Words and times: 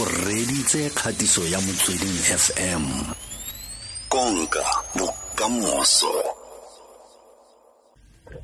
o 0.00 0.04
reditse 0.04 0.90
kgatiso 0.90 1.46
ya 1.48 1.60
motsweding 1.60 2.18
fm 2.38 2.82
konka 4.08 4.64
bokamoso 4.98 6.12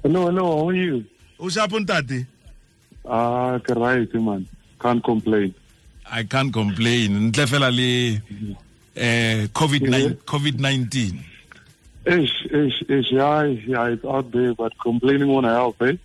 Hello, 0.03 0.27
hello, 0.27 0.45
how 0.57 0.69
are 0.71 0.77
you? 0.79 1.05
o 1.39 1.51
shapo 1.51 1.81
ntate 1.81 2.27
Ah, 3.09 3.59
ke 3.65 3.71
right, 3.75 4.15
man. 4.15 4.47
Can't 4.81 5.03
complain. 5.03 5.55
i 6.13 6.25
can't 6.25 6.53
complain 6.53 7.17
ntle 7.29 7.47
fela 7.47 7.71
le 7.71 8.21
eh 8.97 9.49
covid 9.53 9.83
Yeah. 9.89 10.11
covid 10.27 10.61
19 10.61 11.15
Ish, 12.07 12.47
ish, 12.47 12.83
ish, 12.89 13.13
yeah, 13.13 13.45
yeah, 13.69 13.93
it's 13.93 14.05
out 14.07 14.31
there, 14.33 14.55
but 14.55 14.73
complaining 14.83 15.29
won't 15.29 15.45
help, 15.47 15.83
eh? 15.83 15.97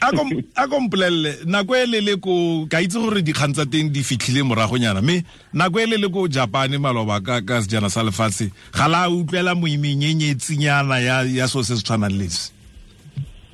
A 0.00 0.66
ko 0.68 0.80
mpolelele 0.80 1.36
nako 1.46 1.76
e 1.76 1.86
lele 1.86 2.16
ko 2.16 2.66
ka 2.70 2.80
itse 2.80 2.98
gore 2.98 3.22
dikgang 3.22 3.52
tsa 3.52 3.66
teng 3.66 3.92
di 3.92 4.02
fitlhile 4.02 4.42
moragonyana 4.42 5.02
mme 5.02 5.24
nako 5.52 5.80
e 5.80 5.86
lele 5.86 6.08
ko 6.08 6.28
japane 6.28 6.78
maloba 6.78 7.20
ka 7.20 7.40
ka 7.40 7.60
sejana 7.62 7.90
sa 7.90 8.02
lefatshe 8.02 8.50
ga 8.72 8.88
la 8.88 9.08
utlwela 9.10 9.54
moimenyenyetsinyana 9.54 10.98
ya 11.00 11.22
ya 11.22 11.48
so 11.48 11.62
se 11.62 11.76
se 11.76 11.82
tshwanang 11.82 12.16
lese 12.16 12.52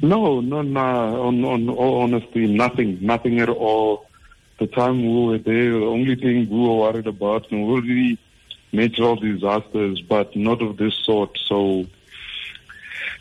No, 0.03 0.41
no, 0.43 0.61
no, 0.61 0.81
on, 0.81 1.43
on 1.43 1.71
on, 1.71 2.13
honestly 2.13 2.47
nothing, 2.47 2.99
nothing 3.01 3.41
at 3.41 3.49
all. 3.49 4.05
The 4.59 4.67
time 4.67 5.01
we 5.03 5.25
were 5.27 5.39
there, 5.39 5.73
the 5.73 5.87
only 5.87 6.17
thing 6.17 6.51
we 6.51 6.59
were 6.61 6.77
worried 6.77 7.07
about 7.07 7.51
were 7.51 7.81
really 7.81 8.19
natural 8.73 9.17
disasters, 9.17 10.03
but 10.03 10.37
not 10.37 10.61
of 10.61 10.77
this 10.77 10.95
sort. 10.97 11.39
So 11.49 11.87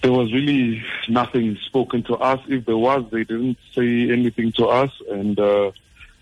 there 0.05 0.13
was 0.13 0.31
really 0.31 0.83
nothing 1.09 1.57
spoken 1.65 2.03
to 2.03 2.13
us. 2.17 2.39
If 2.47 2.65
there 2.65 2.77
was, 2.77 3.09
they 3.09 3.23
didn't 3.23 3.57
say 3.73 4.11
anything 4.11 4.51
to 4.51 4.67
us. 4.67 4.91
And 5.09 5.39
uh, 5.39 5.71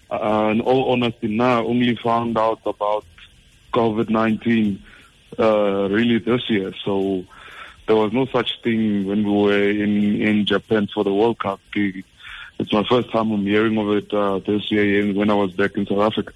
uh, 0.10 0.52
in 0.54 0.62
all 0.62 0.94
honesty, 0.94 1.28
now 1.28 1.66
only 1.66 1.98
found 1.98 2.38
out 2.38 2.62
about 2.66 3.04
COVID-19 3.74 4.80
uh, 5.38 5.90
really 5.90 6.20
this 6.20 6.50
year. 6.50 6.74
So 6.86 7.26
there 7.86 7.98
was 7.98 8.14
no 8.14 8.26
such 8.28 8.62
thing 8.62 9.06
when 9.06 9.26
we 9.26 9.32
were 9.34 9.70
in, 9.70 10.22
in 10.22 10.46
Japan 10.46 10.88
for 10.88 11.04
the 11.04 11.14
World 11.14 11.40
Cup. 11.40 11.60
It's 11.76 12.72
my 12.72 12.86
first 12.86 13.12
time 13.12 13.34
I'm 13.34 13.46
hearing 13.46 13.78
of 13.78 13.90
it 13.98 14.14
uh, 14.14 14.40
this 14.40 14.72
year 14.72 15.14
when 15.14 15.30
I 15.30 15.34
was 15.34 15.52
back 15.52 15.76
in 15.76 15.86
South 15.88 16.00
Africa. 16.00 16.32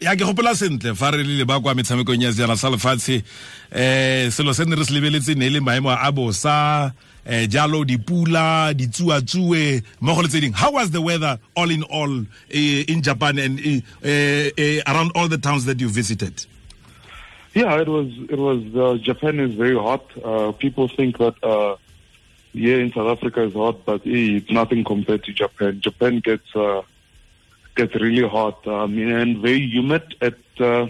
Ya 0.00 0.16
ke 0.16 0.24
gopola 0.24 0.54
sentle 0.54 0.94
fa 0.96 1.10
re 1.12 1.22
le 1.22 1.44
ba 1.44 1.60
kwa 1.60 1.74
metshamekong 1.74 2.22
ya 2.22 2.32
sejana 2.32 2.56
sa 2.56 2.70
lefatshe 2.70 3.22
eh 3.70 4.30
selo 4.30 4.52
se 4.52 4.64
ne 4.64 4.76
re 4.76 4.84
se 4.84 4.94
lebeletse 4.94 5.36
ne 5.36 5.48
le 5.50 5.60
maemo 5.60 5.90
a 5.90 6.10
bosa 6.12 6.92
eh 7.26 7.46
jalo 7.48 7.84
dipula 7.84 8.72
ditsuatsue 8.74 9.82
mo 10.00 10.14
go 10.14 10.22
le 10.22 10.28
tse 10.28 10.40
ding 10.40 10.52
how 10.54 10.72
was 10.72 10.90
the 10.90 11.00
weather 11.00 11.38
all 11.54 11.70
in 11.70 11.82
all 11.84 12.24
eh, 12.50 12.84
in 12.88 13.02
japan 13.02 13.38
and 13.38 13.60
eh, 13.60 14.50
eh, 14.56 14.80
around 14.86 15.12
all 15.14 15.28
the 15.28 15.38
towns 15.38 15.64
that 15.66 15.80
you 15.80 15.88
visited 15.88 16.46
Yeah, 17.52 17.80
it 17.80 17.88
was. 17.88 18.06
It 18.28 18.38
was. 18.38 18.62
Uh, 18.74 18.96
Japan 19.02 19.40
is 19.40 19.54
very 19.54 19.74
hot. 19.76 20.04
Uh, 20.22 20.52
people 20.52 20.86
think 20.86 21.18
that 21.18 21.34
uh, 21.42 21.76
yeah, 22.52 22.76
in 22.76 22.92
South 22.92 23.18
Africa 23.18 23.42
is 23.42 23.54
hot, 23.54 23.84
but 23.84 24.02
eh, 24.06 24.38
it's 24.38 24.50
nothing 24.52 24.84
compared 24.84 25.24
to 25.24 25.32
Japan. 25.32 25.80
Japan 25.80 26.20
gets 26.20 26.46
uh, 26.54 26.82
gets 27.74 27.94
really 27.94 28.26
hot. 28.28 28.66
Um, 28.66 28.98
and 28.98 29.38
very 29.38 29.60
humid. 29.60 30.14
At 30.20 30.34
uh, 30.58 30.88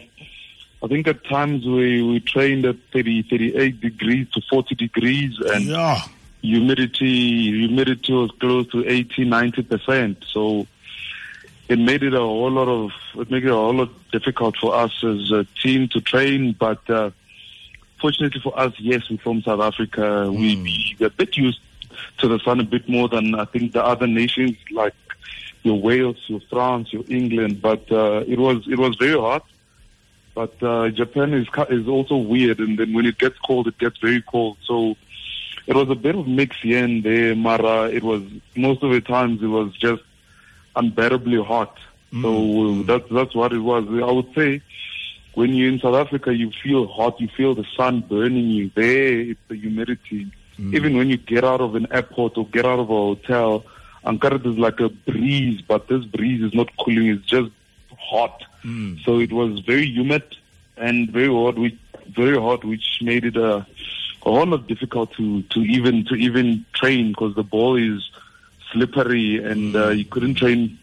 I 0.82 0.86
think 0.88 1.08
at 1.08 1.24
times 1.24 1.64
we 1.64 2.02
we 2.02 2.20
trained 2.20 2.64
at 2.64 2.76
30, 2.92 3.22
38 3.22 3.80
degrees 3.80 4.28
to 4.30 4.40
40 4.48 4.74
degrees, 4.74 5.38
and 5.40 5.64
yeah. 5.64 6.00
humidity 6.42 7.66
humidity 7.66 8.12
was 8.12 8.30
close 8.40 8.66
to 8.68 8.88
80 8.88 9.24
90 9.24 9.62
percent. 9.62 10.24
So 10.26 10.66
it 11.68 11.78
made 11.78 12.02
it 12.02 12.14
a 12.14 12.20
whole 12.20 12.50
lot 12.50 12.68
of 12.68 12.90
it 13.16 13.30
made 13.30 13.44
it 13.44 13.50
a 13.50 13.54
whole 13.54 13.74
lot 13.74 13.90
difficult 14.10 14.56
for 14.56 14.74
us 14.74 14.92
as 15.04 15.30
a 15.30 15.44
team 15.62 15.88
to 15.88 16.00
train. 16.00 16.56
But 16.58 16.88
uh, 16.90 17.10
fortunately 18.00 18.40
for 18.40 18.58
us 18.58 18.72
yes 18.78 19.02
we're 19.10 19.18
from 19.18 19.42
south 19.42 19.60
africa. 19.60 20.30
We 20.30 20.96
we're 20.98 21.06
a 21.06 21.10
bit 21.10 21.36
used 21.36 21.60
to 22.18 22.28
the 22.28 22.38
sun 22.40 22.60
a 22.60 22.64
bit 22.64 22.88
more 22.88 23.08
than 23.08 23.34
i 23.34 23.44
think 23.44 23.72
the 23.72 23.84
other 23.84 24.06
nations 24.06 24.56
like 24.70 24.94
your 25.62 25.80
wales 25.80 26.16
your 26.26 26.40
france 26.50 26.92
your 26.92 27.04
england 27.08 27.60
but 27.60 27.90
uh, 27.92 28.24
it 28.26 28.38
was 28.38 28.66
it 28.68 28.78
was 28.78 28.96
very 28.96 29.18
hot 29.18 29.44
but 30.34 30.62
uh, 30.62 30.88
Japan 30.90 31.34
is 31.34 31.46
is 31.68 31.88
also 31.88 32.16
weird, 32.16 32.60
and 32.60 32.78
then 32.78 32.94
when 32.94 33.04
it 33.04 33.18
gets 33.18 33.38
cold, 33.40 33.66
it 33.66 33.78
gets 33.78 33.98
very 33.98 34.22
cold. 34.22 34.56
So 34.64 34.96
it 35.66 35.74
was 35.74 35.90
a 35.90 35.94
bit 35.94 36.14
of 36.14 36.26
mix 36.26 36.56
here 36.62 36.84
and 36.84 37.02
there, 37.02 37.34
Mara. 37.34 37.90
It 37.90 38.02
was 38.02 38.22
most 38.56 38.82
of 38.82 38.90
the 38.90 39.00
times 39.00 39.42
it 39.42 39.48
was 39.48 39.76
just 39.76 40.02
unbearably 40.76 41.42
hot. 41.42 41.76
So 42.22 42.82
that's 42.82 43.04
that's 43.10 43.34
what 43.34 43.52
it 43.52 43.58
was. 43.58 43.84
I 43.88 44.10
would 44.10 44.32
say 44.34 44.62
when 45.34 45.54
you're 45.54 45.68
in 45.68 45.78
South 45.80 45.94
Africa, 45.94 46.34
you 46.34 46.50
feel 46.62 46.86
hot, 46.86 47.20
you 47.20 47.28
feel 47.28 47.54
the 47.54 47.66
sun 47.76 48.00
burning 48.00 48.48
you. 48.50 48.70
There, 48.74 49.20
it's 49.20 49.40
the 49.48 49.56
humidity. 49.56 50.30
Even 50.74 50.96
when 50.96 51.08
you 51.08 51.16
get 51.16 51.42
out 51.42 51.60
of 51.60 51.74
an 51.74 51.86
airport 51.90 52.36
or 52.36 52.46
get 52.46 52.66
out 52.66 52.78
of 52.78 52.90
a 52.90 52.92
hotel, 52.92 53.64
Ankara 54.04 54.44
is 54.46 54.58
like 54.58 54.80
a 54.80 54.88
breeze, 54.88 55.60
but 55.62 55.88
this 55.88 56.04
breeze 56.04 56.42
is 56.42 56.54
not 56.54 56.68
cooling; 56.78 57.08
it's 57.08 57.26
just 57.26 57.50
hot. 57.98 58.42
So 59.04 59.18
it 59.20 59.32
was 59.32 59.60
very 59.60 59.86
humid 59.86 60.22
and 60.76 61.10
very 61.10 61.28
hot, 61.28 61.58
which 61.58 61.76
very 62.08 62.36
hot, 62.38 62.64
which 62.64 63.00
made 63.02 63.24
it 63.24 63.36
a, 63.36 63.56
a 63.56 63.66
whole 64.22 64.46
lot 64.46 64.66
difficult 64.66 65.12
to 65.14 65.42
to 65.42 65.60
even 65.60 66.04
to 66.06 66.14
even 66.14 66.64
train 66.74 67.08
because 67.08 67.34
the 67.34 67.42
ball 67.42 67.76
is 67.76 68.10
slippery 68.72 69.42
and 69.42 69.74
uh, 69.76 69.88
you 69.88 70.04
couldn't 70.04 70.34
train 70.36 70.78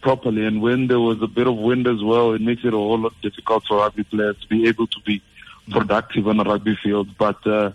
properly. 0.00 0.44
And 0.46 0.60
when 0.62 0.86
there 0.86 1.00
was 1.00 1.20
a 1.22 1.26
bit 1.26 1.46
of 1.46 1.56
wind 1.56 1.86
as 1.86 2.02
well, 2.02 2.32
it 2.32 2.40
makes 2.40 2.64
it 2.64 2.74
a 2.74 2.76
whole 2.76 2.98
lot 2.98 3.14
difficult 3.22 3.64
for 3.66 3.78
rugby 3.78 4.04
players 4.04 4.36
to 4.40 4.48
be 4.48 4.66
able 4.68 4.86
to 4.86 5.00
be 5.04 5.22
productive 5.70 6.26
on 6.28 6.40
a 6.40 6.44
rugby 6.44 6.76
field. 6.82 7.08
But 7.18 7.44
uh, 7.46 7.72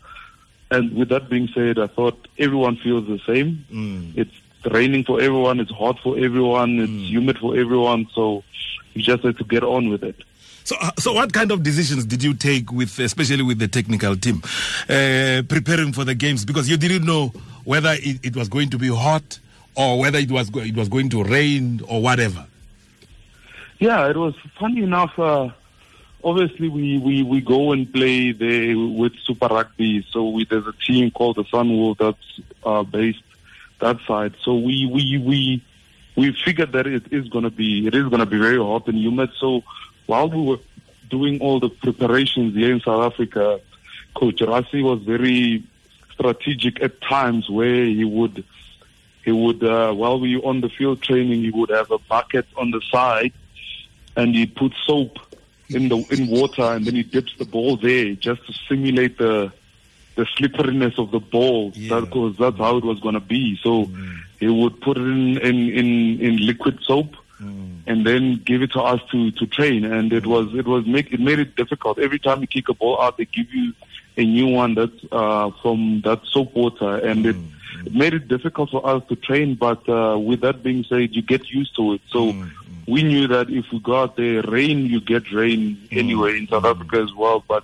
and 0.72 0.94
with 0.96 1.10
that 1.10 1.30
being 1.30 1.48
said, 1.50 1.80
I 1.80 1.88
thought 1.88 2.28
everyone 2.38 2.78
feels 2.78 3.08
the 3.08 3.20
same. 3.26 3.66
It's 4.16 4.36
raining 4.66 5.04
for 5.04 5.20
everyone. 5.22 5.60
It's 5.60 5.72
hot 5.72 6.00
for 6.00 6.18
everyone. 6.18 6.80
It's 6.80 6.92
humid 6.92 7.38
for 7.40 7.58
everyone. 7.58 8.08
So 8.14 8.44
you 8.94 9.04
just 9.04 9.24
have 9.24 9.38
to 9.38 9.44
get 9.44 9.64
on 9.64 9.90
with 9.90 10.04
it. 10.04 10.16
So, 10.66 10.76
uh, 10.80 10.92
so 10.98 11.14
what 11.14 11.34
kind 11.34 11.52
of 11.52 11.62
decisions 11.62 12.06
did 12.06 12.24
you 12.24 12.34
take 12.34 12.72
with, 12.72 12.98
especially 13.00 13.44
with 13.44 13.60
the 13.60 13.68
technical 13.68 14.16
team, 14.16 14.42
uh, 14.90 15.44
preparing 15.48 15.92
for 15.92 16.06
the 16.06 16.16
games? 16.16 16.46
Because 16.46 16.70
you 16.70 16.78
didn't 16.78 17.06
know 17.06 17.34
whether 17.66 17.94
it, 17.94 18.26
it 18.26 18.36
was 18.36 18.48
going 18.48 18.70
to 18.70 18.78
be 18.78 18.88
hot 18.88 19.40
or 19.76 20.00
whether 20.00 20.20
it 20.20 20.32
was 20.32 20.50
it 20.56 20.76
was 20.76 20.88
going 20.88 21.10
to 21.10 21.24
rain 21.24 21.82
or 21.88 22.02
whatever. 22.02 22.46
Yeah, 23.80 24.10
it 24.10 24.16
was 24.16 24.36
funny 24.58 24.84
enough. 24.84 25.18
Uh, 25.20 25.50
obviously, 26.24 26.70
we, 26.70 26.98
we, 27.00 27.24
we 27.24 27.42
go 27.42 27.74
and 27.74 27.92
play 27.92 28.32
there 28.32 28.78
with 28.78 29.14
Super 29.26 29.48
Rugby. 29.48 30.06
So 30.12 30.30
we, 30.30 30.46
there's 30.46 30.68
a 30.68 30.74
team 30.74 31.12
called 31.12 31.36
the 31.36 31.44
Sunwolf 31.44 31.98
that's 31.98 32.48
uh, 32.64 32.84
based 32.84 33.24
that 33.84 34.00
side. 34.08 34.34
So 34.44 34.56
we 34.56 34.76
we 34.96 35.04
we 35.18 35.40
we 36.16 36.26
figured 36.46 36.72
that 36.74 36.88
it 36.88 37.12
is 37.12 37.28
going 37.30 37.44
to 37.44 37.56
be 37.64 37.88
it 37.88 37.96
is 37.96 38.08
going 38.12 38.20
to 38.20 38.26
be 38.26 38.40
very 38.40 38.58
hot 38.58 38.88
and 38.88 38.98
humid. 38.98 39.30
So 39.40 39.64
while 40.06 40.30
we 40.30 40.42
were 40.42 40.60
doing 41.10 41.40
all 41.42 41.60
the 41.60 41.70
preparations 41.70 42.56
here 42.56 42.72
in 42.74 42.80
South 42.82 43.14
Africa, 43.14 43.60
Coach 44.16 44.40
Rassie 44.40 44.84
was 44.84 45.02
very 45.04 45.64
strategic 46.14 46.82
at 46.82 47.02
times 47.02 47.50
where 47.50 47.86
he 47.86 48.06
would 48.06 48.44
he 49.26 49.32
would 49.32 49.64
uh, 49.64 49.94
while 49.94 50.20
we 50.20 50.38
were 50.38 50.46
on 50.46 50.62
the 50.62 50.70
field 50.70 51.02
training 51.02 51.42
he 51.42 51.52
would 51.52 51.70
have 51.70 51.92
a 51.92 52.00
bucket 52.00 52.48
on 52.56 52.72
the 52.72 52.82
side 52.92 53.34
and 54.16 54.36
he 54.36 54.46
put 54.46 54.74
soap 54.86 55.18
in 55.70 55.90
the 55.90 55.98
in 56.12 56.28
water 56.28 56.68
and 56.76 56.86
then 56.86 56.96
he 56.96 57.04
dips 57.04 57.34
the 57.38 57.46
ball 57.46 57.78
there 57.78 58.14
just 58.16 58.46
to 58.48 58.54
simulate 58.68 59.18
the 59.18 59.52
the 60.16 60.26
slipperiness 60.36 60.98
of 61.00 61.12
the 61.12 61.20
ball 61.20 61.72
Yeah. 61.76 62.02
because 62.02 62.38
that's 62.38 62.58
how 62.58 62.78
it 62.78 62.84
was 62.84 63.00
going 63.00 63.16
to 63.16 63.20
be. 63.20 63.58
So 63.64 63.86
mm. 63.86 64.20
he 64.40 64.48
would 64.48 64.80
put 64.82 64.98
it 64.98 65.02
in 65.02 65.38
in 65.38 65.70
in, 65.70 66.20
in 66.22 66.46
liquid 66.46 66.80
soap 66.84 67.16
mm. 67.42 67.80
and 67.88 68.06
then 68.06 68.42
give 68.46 68.62
it 68.62 68.72
to 68.74 68.82
us 68.82 69.02
to 69.12 69.32
to 69.32 69.48
train. 69.48 69.86
And 69.86 70.14
it 70.14 70.26
was 70.26 70.54
it 70.56 70.68
was 70.68 70.86
make 70.86 71.12
it 71.12 71.20
made 71.20 71.40
it 71.40 71.56
difficult. 71.56 72.00
Every 72.00 72.20
time 72.20 72.42
you 72.42 72.48
kick 72.48 72.70
a 72.70 72.74
ball 72.74 73.02
out 73.02 73.18
they 73.18 73.26
give 73.26 73.52
you 73.54 73.74
a 74.18 74.24
new 74.24 74.48
one 74.48 74.76
that's 74.76 75.02
uh 75.12 75.50
from 75.62 76.02
that 76.02 76.22
soap 76.26 76.54
water. 76.56 76.98
And 76.98 77.26
it 77.26 77.36
mm. 77.36 77.88
it 77.88 77.94
made 77.94 78.14
it 78.14 78.28
difficult 78.28 78.70
for 78.70 78.86
us 78.86 79.02
to 79.10 79.16
train. 79.16 79.56
But 79.56 79.88
uh 79.90 80.18
with 80.20 80.42
that 80.42 80.62
being 80.64 80.84
said 80.84 81.16
you 81.16 81.22
get 81.22 81.50
used 81.50 81.76
to 81.78 81.94
it. 81.94 82.02
So 82.10 82.36
we 82.88 83.02
knew 83.02 83.28
that 83.28 83.50
if 83.50 83.66
we 83.72 83.80
got 83.80 84.18
there 84.18 84.42
rain 84.44 84.86
you 84.86 85.00
get 85.00 85.32
rain 85.32 85.88
anyway 85.92 86.38
in 86.38 86.48
south 86.48 86.66
africa 86.66 86.98
as 87.02 87.14
well. 87.14 87.44
But 87.48 87.64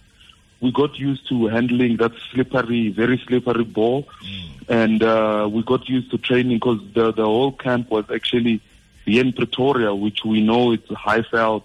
we 0.61 0.71
got 0.71 0.97
used 0.99 1.27
to 1.29 1.47
handling 1.47 1.97
that 1.97 2.11
slippery, 2.31 2.89
very 2.89 3.17
slippery 3.27 3.63
ball, 3.63 4.07
and 4.67 5.01
uh, 5.01 5.47
we 5.51 5.63
got 5.63 5.87
used 5.87 6.11
to 6.11 6.17
training 6.17 6.57
because 6.57 6.81
the 6.93 7.11
the 7.11 7.25
whole 7.25 7.51
camp 7.51 7.89
was 7.89 8.05
actually 8.11 8.61
in 9.05 9.33
Pretoria, 9.33 9.95
which 9.95 10.23
we 10.23 10.41
know 10.41 10.71
it's 10.71 10.87
Highveld 10.89 11.63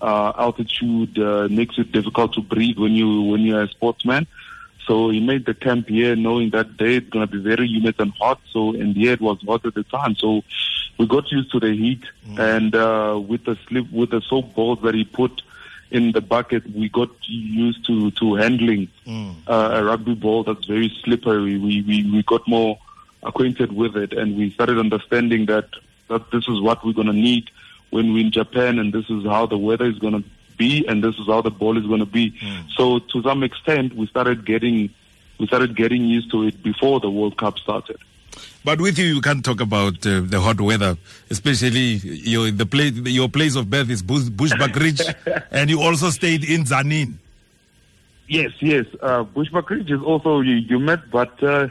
uh, 0.00 0.32
altitude 0.36 1.18
uh, 1.18 1.48
makes 1.50 1.78
it 1.78 1.92
difficult 1.92 2.32
to 2.34 2.40
breathe 2.40 2.78
when 2.78 2.92
you 2.92 3.22
when 3.22 3.40
you're 3.40 3.62
a 3.62 3.68
sportsman. 3.68 4.26
So 4.86 5.10
he 5.10 5.20
made 5.20 5.46
the 5.46 5.54
camp 5.54 5.88
here 5.88 6.16
knowing 6.16 6.50
that 6.50 6.76
day 6.76 6.96
it's 6.96 7.10
going 7.10 7.26
to 7.26 7.30
be 7.30 7.40
very 7.40 7.68
humid 7.68 7.94
and 8.00 8.12
hot. 8.14 8.40
So, 8.50 8.70
and 8.70 8.96
here 8.96 9.12
it 9.12 9.20
was 9.20 9.38
hot 9.46 9.64
at 9.64 9.74
the 9.74 9.84
time. 9.84 10.16
So 10.16 10.42
we 10.98 11.06
got 11.06 11.30
used 11.30 11.52
to 11.52 11.60
the 11.60 11.72
heat, 11.72 12.02
mm. 12.26 12.38
and 12.38 12.74
uh, 12.74 13.20
with 13.20 13.44
the 13.44 13.56
slip 13.68 13.90
with 13.92 14.10
the 14.10 14.20
soap 14.22 14.54
balls 14.54 14.80
that 14.82 14.94
he 14.94 15.04
put 15.04 15.42
in 15.90 16.12
the 16.12 16.20
bucket, 16.20 16.64
we 16.74 16.88
got 16.88 17.10
used 17.22 17.84
to 17.86 18.10
to 18.12 18.34
handling 18.34 18.88
mm. 19.06 19.34
uh, 19.46 19.70
a 19.74 19.84
rugby 19.84 20.14
ball 20.14 20.44
that's 20.44 20.64
very 20.66 20.88
slippery. 21.02 21.58
We 21.58 21.82
we 21.82 22.10
we 22.10 22.22
got 22.22 22.46
more 22.46 22.78
acquainted 23.22 23.72
with 23.72 23.96
it, 23.96 24.12
and 24.12 24.36
we 24.36 24.50
started 24.50 24.78
understanding 24.78 25.46
that 25.46 25.68
that 26.08 26.30
this 26.30 26.46
is 26.48 26.60
what 26.60 26.84
we're 26.84 26.92
going 26.92 27.06
to 27.06 27.12
need 27.12 27.50
when 27.90 28.12
we're 28.12 28.24
in 28.24 28.30
Japan, 28.30 28.78
and 28.78 28.92
this 28.92 29.08
is 29.10 29.24
how 29.24 29.46
the 29.46 29.58
weather 29.58 29.86
is 29.86 29.98
going 29.98 30.22
to 30.22 30.24
be, 30.56 30.86
and 30.86 31.02
this 31.02 31.16
is 31.18 31.26
how 31.26 31.40
the 31.40 31.50
ball 31.50 31.76
is 31.76 31.86
going 31.86 32.00
to 32.00 32.06
be. 32.06 32.32
Mm. 32.32 32.70
So 32.76 33.00
to 33.00 33.22
some 33.22 33.42
extent, 33.42 33.94
we 33.96 34.06
started 34.06 34.44
getting 34.46 34.90
we 35.38 35.46
started 35.46 35.74
getting 35.74 36.04
used 36.04 36.30
to 36.32 36.44
it 36.44 36.62
before 36.62 37.00
the 37.00 37.10
World 37.10 37.36
Cup 37.36 37.58
started. 37.58 37.98
But 38.64 38.80
with 38.80 38.98
you, 38.98 39.06
you 39.06 39.20
can't 39.20 39.44
talk 39.44 39.60
about 39.60 40.06
uh, 40.06 40.20
the 40.20 40.40
hot 40.40 40.60
weather, 40.60 40.96
especially 41.30 42.00
your 42.02 42.50
the 42.50 42.66
place. 42.66 42.92
Your 42.92 43.28
place 43.28 43.56
of 43.56 43.70
birth 43.70 43.90
is 43.90 44.02
Bush, 44.02 44.24
Bushbuckridge, 44.24 45.14
and 45.50 45.70
you 45.70 45.80
also 45.80 46.10
stayed 46.10 46.44
in 46.44 46.64
Tzaneen. 46.64 47.14
Yes, 48.28 48.52
yes. 48.60 48.86
Uh, 49.00 49.24
Bushbuckridge 49.24 49.90
is 49.90 50.00
also 50.02 50.40
you, 50.40 50.56
you 50.56 50.78
met, 50.78 51.10
but 51.10 51.42
uh, 51.42 51.68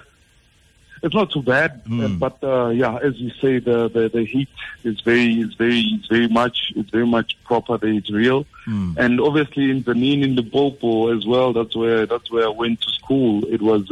it's 1.01 1.15
not 1.15 1.31
too 1.31 1.41
bad. 1.41 1.83
Mm. 1.85 2.19
but 2.19 2.43
uh, 2.43 2.69
yeah, 2.69 2.97
as 2.97 3.17
you 3.17 3.29
say, 3.41 3.59
the, 3.59 3.87
the, 3.87 4.09
the 4.09 4.25
heat 4.25 4.49
is 4.83 4.99
very 5.01 5.39
is 5.39 5.53
very 5.53 5.79
it's 5.79 6.07
very 6.07 6.27
much 6.27 6.73
it's 6.75 6.89
very 6.89 7.05
much 7.07 7.37
proper. 7.43 7.77
There, 7.77 7.91
it's 7.91 8.11
real, 8.11 8.45
mm. 8.67 8.97
and 8.97 9.21
obviously 9.21 9.71
in 9.71 9.83
Tzaneen 9.83 10.23
in 10.23 10.35
the 10.35 10.43
Popo 10.43 11.15
as 11.15 11.25
well. 11.25 11.53
That's 11.53 11.75
where 11.75 12.05
that's 12.05 12.29
where 12.31 12.45
I 12.45 12.49
went 12.49 12.81
to 12.81 12.89
school. 12.89 13.45
It 13.45 13.61
was. 13.61 13.89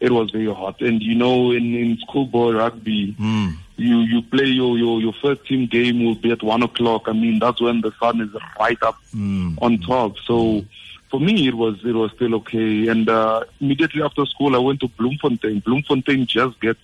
It 0.00 0.12
was 0.12 0.30
very 0.30 0.52
hot. 0.52 0.80
And 0.82 1.02
you 1.02 1.14
know, 1.14 1.52
in, 1.52 1.74
in 1.74 1.98
schoolboy 1.98 2.52
rugby, 2.52 3.14
mm. 3.18 3.56
you, 3.76 4.00
you 4.00 4.22
play 4.22 4.44
your, 4.44 4.76
your, 4.76 5.00
your 5.00 5.14
first 5.14 5.46
team 5.46 5.66
game 5.66 6.04
will 6.04 6.14
be 6.14 6.30
at 6.32 6.42
one 6.42 6.62
o'clock. 6.62 7.02
I 7.06 7.12
mean, 7.12 7.38
that's 7.38 7.60
when 7.60 7.80
the 7.80 7.92
sun 7.98 8.20
is 8.20 8.30
right 8.60 8.82
up 8.82 8.98
mm. 9.14 9.56
on 9.62 9.78
top. 9.78 10.18
So 10.18 10.64
for 11.10 11.18
me, 11.20 11.48
it 11.48 11.54
was, 11.54 11.82
it 11.84 11.94
was 11.94 12.10
still 12.12 12.34
okay. 12.36 12.88
And, 12.88 13.08
uh, 13.08 13.44
immediately 13.60 14.02
after 14.02 14.26
school, 14.26 14.54
I 14.54 14.58
went 14.58 14.80
to 14.80 14.88
Bloemfontein. 14.88 15.60
Bloemfontein 15.60 16.26
just 16.26 16.60
gets 16.60 16.80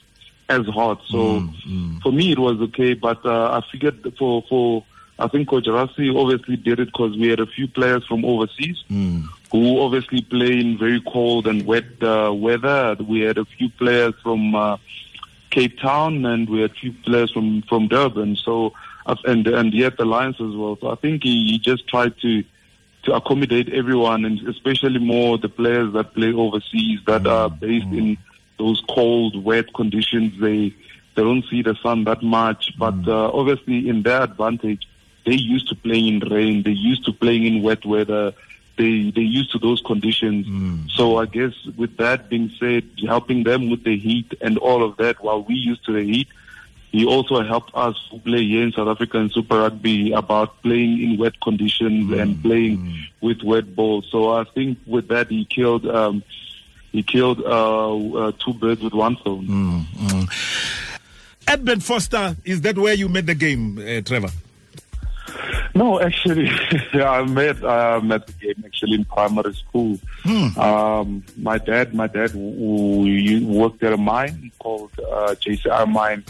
as 0.49 0.67
hot. 0.67 1.03
So 1.09 1.41
mm. 1.41 2.01
for 2.03 2.13
me, 2.13 2.33
it 2.33 2.39
was 2.39 2.61
okay. 2.63 2.95
But, 2.95 3.25
uh, 3.27 3.61
I 3.61 3.71
figured 3.71 4.01
for, 4.19 4.43
for, 4.49 4.85
I 5.23 5.29
think 5.29 5.49
Coach 5.49 5.67
Rassie 5.67 6.15
obviously 6.15 6.57
did 6.57 6.81
it 6.81 6.87
because 6.87 7.17
we 7.17 7.29
had 7.29 7.39
a 7.39 7.47
few 7.47 7.69
players 7.69 8.05
from 8.07 8.25
overseas 8.25 8.83
mm. 8.91 9.25
who 9.53 9.81
obviously 9.81 10.21
play 10.23 10.59
in 10.59 10.77
very 10.77 11.01
cold 11.01 11.47
and 11.47 11.65
wet 11.65 11.85
uh, 12.03 12.33
weather. 12.35 12.97
We 13.01 13.21
had 13.21 13.39
a 13.39 13.45
few 13.45 13.69
players 13.71 14.15
from 14.23 14.55
uh, 14.55 14.79
Cape 15.51 15.79
Town 15.79 16.25
and 16.27 16.49
we 16.49 16.63
had 16.63 16.73
a 16.73 16.75
few 16.75 16.93
players 16.93 17.31
from, 17.31 17.63
from 17.63 17.87
Durban. 17.87 18.35
So, 18.37 18.73
and, 19.07 19.47
and 19.47 19.73
yet 19.73 19.97
the 19.97 20.05
Lions 20.05 20.37
as 20.41 20.57
well. 20.57 20.77
So 20.81 20.91
I 20.91 20.97
think 20.97 21.23
he, 21.23 21.53
he 21.53 21.59
just 21.61 21.87
tried 21.87 22.19
to, 22.23 22.43
to 23.05 23.15
accommodate 23.15 23.69
everyone 23.69 24.25
and 24.25 24.41
especially 24.49 24.99
more 24.99 25.39
the 25.39 25.49
players 25.49 25.93
that 25.93 26.15
play 26.15 26.33
overseas 26.33 26.99
that 27.07 27.23
mm. 27.23 27.31
are 27.31 27.49
based 27.49 27.87
mm. 27.87 27.99
in 27.99 28.19
those 28.59 28.83
cold, 28.89 29.45
wet 29.45 29.73
conditions. 29.75 30.41
They, 30.41 30.75
they 31.15 31.23
don't 31.23 31.45
see 31.49 31.63
the 31.63 31.77
sun 31.81 32.05
that 32.05 32.25
much, 32.25 32.73
but 32.77 32.95
mm. 33.03 33.09
uh, 33.09 33.31
obviously 33.33 33.89
in 33.89 34.03
their 34.03 34.23
advantage, 34.23 34.89
they 35.25 35.35
used 35.35 35.69
to 35.69 35.75
playing 35.75 36.07
in 36.09 36.29
rain. 36.29 36.63
They 36.63 36.73
used 36.73 37.05
to 37.05 37.13
playing 37.13 37.45
in 37.45 37.63
wet 37.63 37.85
weather. 37.85 38.33
They 38.77 39.11
they 39.11 39.23
used 39.23 39.53
to 39.53 39.59
those 39.59 39.81
conditions. 39.83 40.47
Mm. 40.47 40.91
So 40.91 41.19
I 41.19 41.27
guess 41.27 41.53
with 41.77 41.97
that 41.99 42.29
being 42.29 42.51
said, 42.59 42.85
helping 43.07 43.45
them 43.45 43.71
with 43.71 43.85
the 43.85 43.97
heat 43.97 44.35
and 44.41 44.59
all 44.59 44.83
of 44.83 44.97
that, 44.97 45.23
while 45.23 45.43
we 45.43 45.55
used 45.55 45.85
to 45.87 45.93
the 45.93 46.03
heat, 46.03 46.29
he 46.91 47.07
also 47.07 47.43
helped 47.43 47.75
us 47.75 47.97
who 48.11 48.19
play 48.19 48.45
here 48.45 48.63
in 48.63 48.73
South 48.73 48.89
Africa 48.89 49.19
in 49.19 49.31
Super 49.31 49.61
Rugby 49.61 50.13
about 50.13 50.61
playing 50.63 51.03
in 51.03 51.19
wet 51.19 51.41
conditions 51.41 52.11
mm. 52.11 52.21
and 52.21 52.43
playing 52.43 52.79
mm. 52.79 52.97
with 53.21 53.43
wet 53.43 53.77
balls. 53.77 54.09
So 54.11 54.31
I 54.31 54.45
think 54.45 54.79
with 54.87 55.09
that 55.09 55.29
he 55.31 55.45
killed 55.45 55.87
um, 55.87 56.23
he 56.93 57.03
killed 57.03 57.41
uh, 57.41 57.97
uh, 57.97 58.33
two 58.39 58.53
birds 58.53 58.83
with 58.83 58.93
one 58.93 59.17
stone. 59.17 59.47
Mm, 59.47 59.85
mm. 59.85 61.09
Edmund 61.49 61.83
Foster, 61.83 62.37
is 62.45 62.61
that 62.61 62.77
where 62.77 62.95
you 62.95 63.09
made 63.09 63.27
the 63.27 63.35
game, 63.35 63.79
uh, 63.79 64.03
Trevor? 64.03 64.29
No, 65.75 66.01
actually, 66.01 66.51
yeah, 66.95 67.11
I 67.11 67.23
met 67.25 67.63
uh, 67.65 68.01
met 68.03 68.27
the 68.27 68.33
game 68.33 68.63
actually 68.65 68.97
in 68.97 69.05
primary 69.05 69.55
school. 69.55 69.99
Hmm. 70.23 70.59
Um, 70.59 71.25
my 71.37 71.59
dad, 71.59 71.95
my 71.95 72.07
dad 72.07 72.31
who 72.31 73.41
worked 73.47 73.83
at 73.83 73.93
a 73.93 73.97
mine 73.97 74.53
called 74.59 74.93
uh, 74.99 75.35
JCR 75.35 75.91
mine 75.91 76.25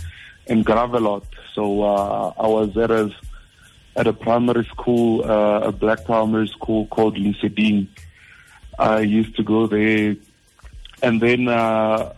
in 0.47 0.65
Gravelotte. 0.65 1.27
So 1.55 1.83
uh, 1.83 2.33
I 2.39 2.47
was 2.47 2.77
at 2.77 2.91
a 2.91 3.11
at 3.97 4.07
a 4.07 4.13
primary 4.13 4.65
school, 4.65 5.25
uh, 5.25 5.61
a 5.61 5.73
black 5.73 6.05
primary 6.05 6.49
school 6.49 6.87
called 6.87 7.17
Lycedine. 7.17 7.89
I 8.79 9.01
used 9.01 9.37
to 9.37 9.43
go 9.43 9.67
there, 9.67 10.17
and 11.03 11.21
then 11.21 11.49
uh, 11.49 12.13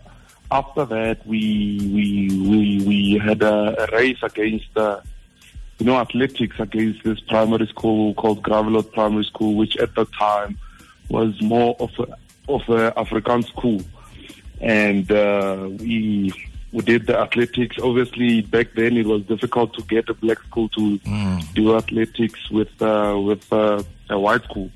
after 0.50 0.85
that, 0.85 1.27
we 1.27 1.79
we 1.94 2.29
we 2.49 2.85
we 2.87 3.19
had 3.19 3.43
a, 3.43 3.85
a 3.85 3.97
race 3.97 4.19
against. 4.23 4.77
Uh, 4.77 5.00
you 5.79 5.87
know, 5.87 5.97
athletics 5.97 6.56
against 6.59 7.03
this 7.05 7.21
primary 7.21 7.67
school 7.67 8.15
called 8.15 8.43
Gravelotte 8.43 8.93
Primary 8.93 9.25
School, 9.25 9.55
which 9.55 9.76
at 9.76 9.94
the 9.94 10.05
time 10.06 10.56
was 11.09 11.41
more 11.43 11.76
of 11.81 11.91
a 11.99 12.17
of 12.49 12.69
a 12.69 12.99
African 12.99 13.43
school, 13.43 13.82
and 14.61 15.11
uh, 15.11 15.69
we 15.79 16.32
we 16.73 16.82
did 16.82 17.06
the 17.06 17.19
athletics. 17.19 17.76
Obviously, 17.82 18.43
back 18.43 18.69
then 18.75 18.97
it 18.97 19.06
was 19.06 19.23
difficult 19.23 19.75
to 19.75 19.82
get 19.82 20.09
a 20.09 20.15
black 20.15 20.43
school 20.43 20.69
to 20.71 20.99
mm. 20.99 21.55
do 21.55 21.77
athletics 21.77 22.50
with 22.50 22.82
uh, 22.82 23.19
with 23.20 23.53
uh, 23.53 23.82
a 24.11 24.19
white 24.19 24.44
school. 24.44 24.70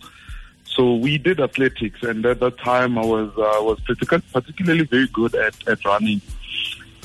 So 0.65 0.95
we 0.95 1.19
did 1.19 1.41
athletics, 1.41 2.03
and 2.03 2.25
at 2.25 2.41
that 2.41 2.59
time 2.59 2.99
I 2.99 3.05
was 3.05 3.31
uh, 3.37 3.63
was 3.63 3.81
particularly 4.33 4.85
very 4.85 5.09
good 5.09 5.35
at, 5.35 5.69
at 5.69 5.85
running. 5.85 6.21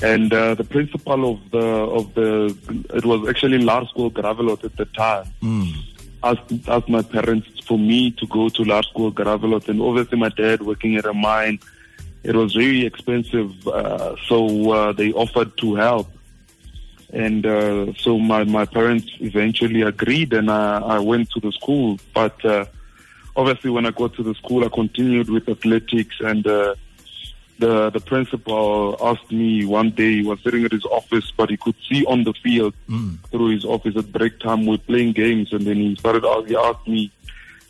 And 0.02 0.32
uh, 0.32 0.54
the 0.54 0.64
principal 0.64 1.32
of 1.32 1.50
the 1.50 1.66
of 1.66 2.14
the 2.14 2.56
it 2.94 3.04
was 3.04 3.28
actually 3.28 3.58
Laerskool 3.58 4.12
Gravelotte 4.12 4.64
at 4.64 4.76
the 4.76 4.86
time. 4.86 5.26
Mm. 5.40 5.72
Asked, 6.22 6.68
asked 6.68 6.88
my 6.88 7.02
parents 7.02 7.48
for 7.66 7.78
me 7.78 8.10
to 8.12 8.26
go 8.26 8.48
to 8.48 8.62
Laerskool 8.62 9.12
Gravelotte, 9.12 9.68
and 9.68 9.80
obviously 9.80 10.18
my 10.18 10.30
dad 10.30 10.62
working 10.62 10.96
at 10.96 11.04
a 11.04 11.12
mine, 11.12 11.60
it 12.22 12.34
was 12.34 12.54
very 12.54 12.84
expensive. 12.84 13.66
Uh, 13.68 14.16
so 14.26 14.72
uh, 14.72 14.92
they 14.92 15.12
offered 15.12 15.56
to 15.58 15.74
help, 15.74 16.10
and 17.12 17.46
uh, 17.46 17.92
so 17.94 18.18
my 18.18 18.42
my 18.44 18.64
parents 18.64 19.08
eventually 19.20 19.82
agreed, 19.82 20.32
and 20.32 20.50
I, 20.50 20.78
I 20.78 20.98
went 20.98 21.30
to 21.30 21.40
the 21.40 21.52
school. 21.52 22.00
But 22.14 22.44
uh, 22.44 22.64
obviously, 23.36 23.70
when 23.70 23.86
I 23.86 23.90
got 23.90 24.14
to 24.14 24.22
the 24.22 24.34
school, 24.34 24.64
I 24.64 24.68
continued 24.68 25.30
with 25.30 25.48
athletics 25.48 26.16
and 26.20 26.46
uh, 26.46 26.74
the 27.58 27.90
the 27.90 28.00
principal 28.00 28.96
asked 29.00 29.30
me 29.30 29.64
one 29.64 29.90
day 29.90 30.14
he 30.14 30.22
was 30.22 30.40
sitting 30.42 30.64
at 30.64 30.72
his 30.72 30.84
office 30.86 31.30
but 31.36 31.50
he 31.50 31.56
could 31.56 31.76
see 31.88 32.04
on 32.06 32.24
the 32.24 32.32
field 32.42 32.74
mm. 32.88 33.16
through 33.30 33.48
his 33.48 33.64
office 33.64 33.96
at 33.96 34.10
break 34.12 34.38
time 34.40 34.66
we're 34.66 34.78
playing 34.78 35.12
games 35.12 35.52
and 35.52 35.62
then 35.62 35.76
he 35.76 35.94
started 35.96 36.24
he 36.48 36.56
asked 36.56 36.86
me 36.88 37.12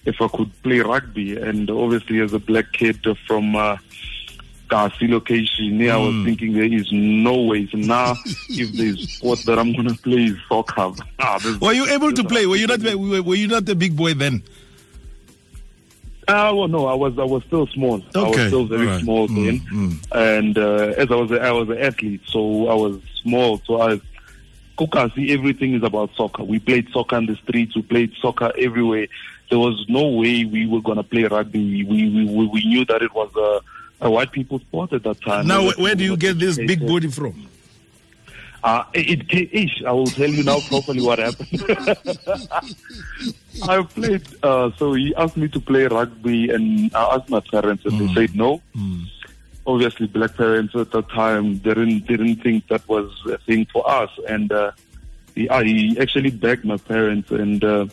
if 0.06 0.20
I 0.20 0.28
could 0.28 0.50
play 0.62 0.80
rugby 0.80 1.36
and 1.36 1.70
obviously 1.70 2.20
as 2.20 2.32
a 2.32 2.38
black 2.38 2.72
kid 2.72 3.04
from 3.26 3.56
uh, 3.56 3.76
Kasi 4.68 5.06
location 5.08 5.80
I 5.88 5.96
was 5.96 6.14
mm. 6.14 6.24
thinking 6.24 6.52
there 6.54 6.64
is 6.64 6.88
no 6.90 7.42
way. 7.42 7.68
So 7.70 7.76
now 7.78 8.14
if 8.48 8.72
there's 8.72 9.12
sport 9.12 9.40
that 9.46 9.58
I'm 9.58 9.72
gonna 9.72 9.94
play 9.94 10.24
is 10.24 10.38
soccer. 10.48 10.92
Ah, 11.20 11.38
were 11.60 11.72
you 11.72 11.86
able 11.86 12.12
to 12.12 12.24
play? 12.24 12.46
Were 12.46 12.56
you 12.56 12.66
not 12.66 12.80
were 12.82 13.34
you 13.34 13.48
not 13.48 13.68
a 13.68 13.74
big 13.74 13.96
boy 13.96 14.14
then 14.14 14.42
uh, 16.28 16.52
well, 16.54 16.68
no, 16.68 16.86
I 16.86 16.94
was 16.94 17.18
I 17.18 17.24
was 17.24 17.42
still 17.44 17.66
small. 17.68 17.96
Okay. 18.14 18.20
I 18.20 18.28
was 18.28 18.46
still 18.46 18.66
very 18.66 18.86
right. 18.86 19.00
small 19.02 19.28
mm, 19.28 19.44
then, 19.44 19.60
mm, 19.60 20.06
and 20.12 20.58
uh, 20.58 20.94
as 20.96 21.10
I 21.10 21.14
was 21.14 21.30
a, 21.30 21.40
I 21.40 21.52
was 21.52 21.68
an 21.68 21.78
athlete, 21.78 22.22
so 22.26 22.68
I 22.68 22.74
was 22.74 23.00
small. 23.22 23.58
So 23.66 23.80
I, 23.80 24.00
Kukasi, 24.78 25.30
everything 25.30 25.74
is 25.74 25.82
about 25.82 26.10
soccer. 26.16 26.44
We 26.44 26.58
played 26.58 26.88
soccer 26.90 27.16
in 27.16 27.26
the 27.26 27.36
streets. 27.36 27.76
We 27.76 27.82
played 27.82 28.12
soccer 28.20 28.52
everywhere. 28.58 29.06
There 29.50 29.58
was 29.58 29.84
no 29.88 30.08
way 30.08 30.44
we 30.44 30.66
were 30.66 30.80
gonna 30.80 31.02
play 31.02 31.24
rugby. 31.24 31.84
We 31.84 32.08
we 32.08 32.24
we, 32.24 32.46
we 32.46 32.64
knew 32.66 32.84
that 32.86 33.02
it 33.02 33.12
was 33.14 33.30
a, 33.36 34.06
a 34.06 34.10
white 34.10 34.32
people 34.32 34.58
sport 34.60 34.92
at 34.92 35.02
that 35.02 35.20
time. 35.20 35.46
Now, 35.46 35.70
where 35.72 35.94
do 35.94 36.04
you 36.04 36.16
get 36.16 36.38
this 36.38 36.56
big 36.56 36.86
body 36.86 37.08
from? 37.08 37.48
Uh, 38.64 38.82
it, 38.94 39.20
it, 39.28 39.86
I 39.86 39.92
will 39.92 40.06
tell 40.06 40.30
you 40.30 40.42
now 40.42 40.58
properly 40.60 41.02
what 41.02 41.18
happened. 41.18 41.50
I 43.68 43.82
played, 43.82 44.26
uh, 44.42 44.70
so 44.78 44.94
he 44.94 45.14
asked 45.16 45.36
me 45.36 45.48
to 45.48 45.60
play 45.60 45.84
rugby 45.84 46.48
and 46.48 46.90
I 46.96 47.16
asked 47.16 47.28
my 47.28 47.40
parents 47.40 47.84
and 47.84 47.92
mm. 47.92 48.14
they 48.14 48.26
said 48.26 48.34
no. 48.34 48.62
Mm. 48.74 49.04
Obviously 49.66 50.06
black 50.06 50.34
parents 50.34 50.74
at 50.74 50.92
that 50.92 51.10
time 51.10 51.58
didn't, 51.58 52.06
didn't 52.06 52.36
think 52.36 52.66
that 52.68 52.88
was 52.88 53.12
a 53.26 53.36
thing 53.36 53.66
for 53.70 53.88
us. 53.88 54.10
And, 54.30 54.50
uh, 54.50 54.72
he, 55.34 55.46
he 55.46 55.98
actually 56.00 56.30
begged 56.30 56.64
my 56.64 56.78
parents 56.78 57.30
and, 57.32 57.62
uh, 57.62 57.86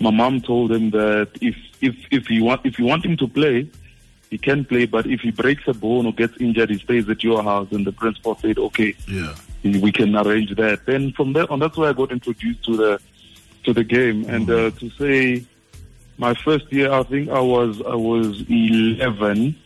my 0.00 0.10
mom 0.10 0.40
told 0.40 0.72
him 0.72 0.90
that 0.90 1.28
if, 1.40 1.54
if, 1.80 1.94
if 2.10 2.28
you 2.28 2.42
want, 2.42 2.66
if 2.66 2.80
you 2.80 2.84
want 2.84 3.04
him 3.04 3.16
to 3.18 3.28
play, 3.28 3.70
he 4.28 4.38
can 4.38 4.64
play, 4.64 4.86
but 4.86 5.06
if 5.06 5.20
he 5.20 5.30
breaks 5.30 5.68
a 5.68 5.72
bone 5.72 6.06
or 6.06 6.12
gets 6.12 6.36
injured, 6.40 6.70
he 6.70 6.78
stays 6.78 7.08
at 7.08 7.22
your 7.22 7.44
house. 7.44 7.70
And 7.70 7.86
the 7.86 7.92
principal 7.92 8.36
said, 8.36 8.58
okay. 8.58 8.96
Yeah. 9.06 9.36
We 9.62 9.92
can 9.92 10.16
arrange 10.16 10.54
that. 10.56 10.86
Then 10.86 11.12
from 11.12 11.32
there 11.32 11.50
on, 11.50 11.58
that's 11.58 11.76
where 11.76 11.90
I 11.90 11.92
got 11.92 12.12
introduced 12.12 12.64
to 12.64 12.76
the 12.76 13.00
to 13.64 13.72
the 13.72 13.84
game. 13.84 14.24
And 14.28 14.50
uh, 14.50 14.70
to 14.70 14.90
say, 14.90 15.44
my 16.18 16.34
first 16.34 16.72
year, 16.72 16.92
I 16.92 17.02
think 17.02 17.28
I 17.28 17.40
was 17.40 17.80
I 17.82 17.94
was 17.94 18.44
11, 18.48 19.56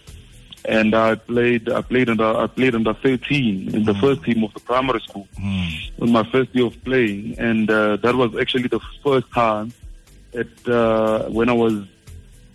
and 0.65 0.95
I 0.95 1.15
played 1.15 1.69
I 1.69 1.83
played 1.83 2.09
under 2.09 2.25
I 2.25 2.47
played 2.47 2.75
under 2.75 2.95
13 2.95 3.75
in 3.75 3.85
the 3.85 3.95
first 3.95 4.25
team 4.25 4.43
of 4.45 4.53
the 4.55 4.61
primary 4.61 5.01
school. 5.01 5.29
On 6.01 6.11
my 6.11 6.25
first 6.31 6.55
year 6.55 6.67
of 6.67 6.85
playing, 6.85 7.39
and 7.39 7.71
uh, 7.71 7.97
that 7.97 8.15
was 8.15 8.37
actually 8.37 8.69
the 8.69 8.81
first 9.03 9.31
time. 9.33 9.73
At 10.35 10.69
uh, 10.69 11.29
when 11.29 11.49
I 11.49 11.53
was 11.53 11.85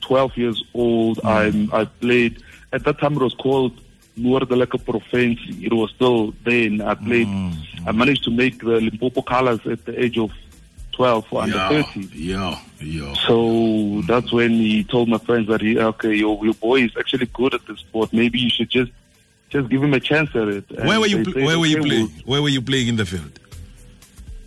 12 0.01 0.38
years 0.38 0.63
old, 0.74 1.22
I 1.24 1.69
I 1.72 1.86
played. 1.86 2.43
At 2.72 2.84
that 2.84 3.00
time, 3.00 3.13
it 3.13 3.22
was 3.22 3.34
called 3.34 3.79
Noordelike 4.19 4.77
Provincie. 4.83 5.63
It 5.63 5.73
was 5.73 5.91
still 5.91 6.33
then. 6.43 6.81
I 6.81 6.93
played. 6.95 7.27
I 7.88 7.91
managed 7.91 8.23
to 8.25 8.31
make 8.31 8.59
the 8.59 8.79
Limpopo 8.81 9.21
colors 9.21 9.59
at 9.65 9.85
the 9.85 10.03
age 10.03 10.17
of 10.17 10.31
12 10.93 11.27
for 11.27 11.43
under 11.43 11.55
Yeah, 11.55 11.83
13. 11.83 12.09
yeah, 12.13 12.59
yeah. 12.81 13.13
So 13.25 14.01
that's 14.05 14.31
when 14.33 14.51
he 14.51 14.83
told 14.83 15.07
my 15.07 15.17
friends 15.17 15.47
that 15.47 15.61
he, 15.61 15.79
okay, 15.79 16.13
your, 16.13 16.43
your 16.43 16.53
boy 16.55 16.81
is 16.83 16.91
actually 16.97 17.27
good 17.27 17.53
at 17.53 17.65
this 17.67 17.79
sport. 17.79 18.11
Maybe 18.11 18.39
you 18.39 18.49
should 18.49 18.69
just 18.69 18.91
just 19.49 19.69
give 19.69 19.81
him 19.81 19.93
a 19.93 19.99
chance 19.99 20.29
at 20.35 20.47
it. 20.49 20.65
And 20.71 20.88
Where 20.88 20.99
were 20.99 21.07
you? 21.07 21.23
Where 21.23 21.57
were 21.57 21.65
you 21.65 21.81
playing? 21.81 22.05
we'll-" 22.07 22.23
Where 22.25 22.41
were 22.41 22.49
you 22.49 22.61
playing 22.61 22.88
in 22.89 22.95
the 22.97 23.05
field? 23.05 23.39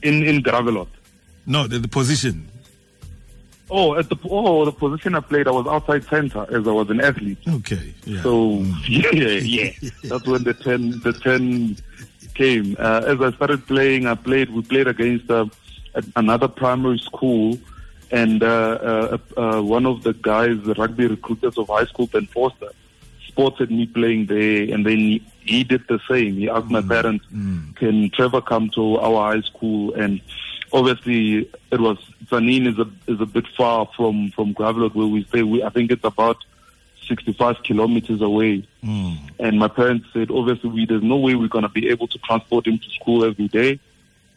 In 0.03 0.23
in 0.23 0.43
Gravelotte. 0.43 0.89
No, 1.47 1.67
the, 1.67 1.79
the 1.79 1.89
position. 1.89 2.49
Oh, 3.75 3.95
at 3.95 4.11
the 4.11 4.17
oh 4.29 4.67
the 4.67 4.73
position 4.73 5.15
I 5.15 5.21
played, 5.21 5.49
I 5.49 5.51
was 5.51 5.67
outside 5.67 6.05
center 6.05 6.43
as 6.55 6.69
I 6.69 6.71
was 6.71 6.91
an 6.91 7.01
athlete. 7.01 7.39
Okay. 7.49 7.95
Yeah. 8.05 8.23
So 8.23 8.59
yeah, 8.87 9.11
yeah, 9.13 9.71
yeah. 9.81 9.91
that's 10.05 10.27
when 10.27 10.45
the 10.45 10.53
ten 10.53 11.01
the 11.01 11.15
ten 11.15 11.79
came. 12.35 12.77
Uh, 12.79 13.03
as 13.07 13.19
I 13.23 13.33
started 13.33 13.67
playing, 13.67 14.07
I 14.07 14.15
played. 14.15 14.51
We 14.51 14.61
played 14.61 14.89
against 14.89 15.31
uh, 15.31 15.47
another 16.17 16.49
primary 16.49 16.99
school, 16.99 17.59
and 18.11 18.43
uh, 18.43 19.17
uh, 19.37 19.41
uh, 19.41 19.63
one 19.63 19.87
of 19.87 20.03
the 20.03 20.13
guys, 20.13 20.61
the 20.65 20.75
rugby 20.75 21.07
recruiters 21.07 21.57
of 21.57 21.69
high 21.69 21.87
school, 21.87 22.09
Ben 22.09 22.27
Vorster, 22.27 22.73
spotted 23.27 23.71
me 23.71 23.87
playing 23.87 24.27
there, 24.27 24.75
and 24.75 24.85
then 24.85 24.99
he, 24.99 25.27
he 25.41 25.65
did 25.65 25.83
the 25.89 25.99
same. 26.11 26.37
He 26.37 26.51
asked 26.51 26.71
my 26.71 26.83
parents, 26.83 27.25
"Can 27.77 28.11
Trevor 28.11 28.43
come 28.43 28.69
to 28.75 28.99
our 28.99 29.33
high 29.33 29.41
school?" 29.41 29.95
And 29.95 30.21
obviously, 30.73 31.51
it 31.71 31.81
was 31.81 31.99
Tzaneen 32.27 32.67
is 32.67 32.79
a 32.79 33.13
is 33.13 33.21
a 33.21 33.27
bit 33.27 33.47
far 33.57 33.89
from 33.97 34.31
from 34.31 34.55
Gravelotte 34.55 34.95
where 34.95 35.07
we 35.07 35.25
stay. 35.25 35.43
We, 35.43 35.63
I 35.63 35.71
think 35.71 35.91
it's 35.91 36.05
about 36.05 36.39
65 37.09 37.63
kilometers 37.63 38.21
away. 38.21 38.67
Hmm. 38.83 39.15
And 39.39 39.59
my 39.59 39.69
parents 39.69 40.07
said, 40.13 40.31
obviously, 40.31 40.71
we, 40.71 40.87
there's 40.87 41.03
no 41.03 41.17
way 41.17 41.35
we're 41.35 41.49
going 41.49 41.63
to 41.63 41.69
be 41.69 41.89
able 41.89 42.09
to 42.09 42.19
transport 42.19 42.67
him 42.67 42.79
to 42.79 42.91
school 42.91 43.25
every 43.25 43.49
day. 43.49 43.81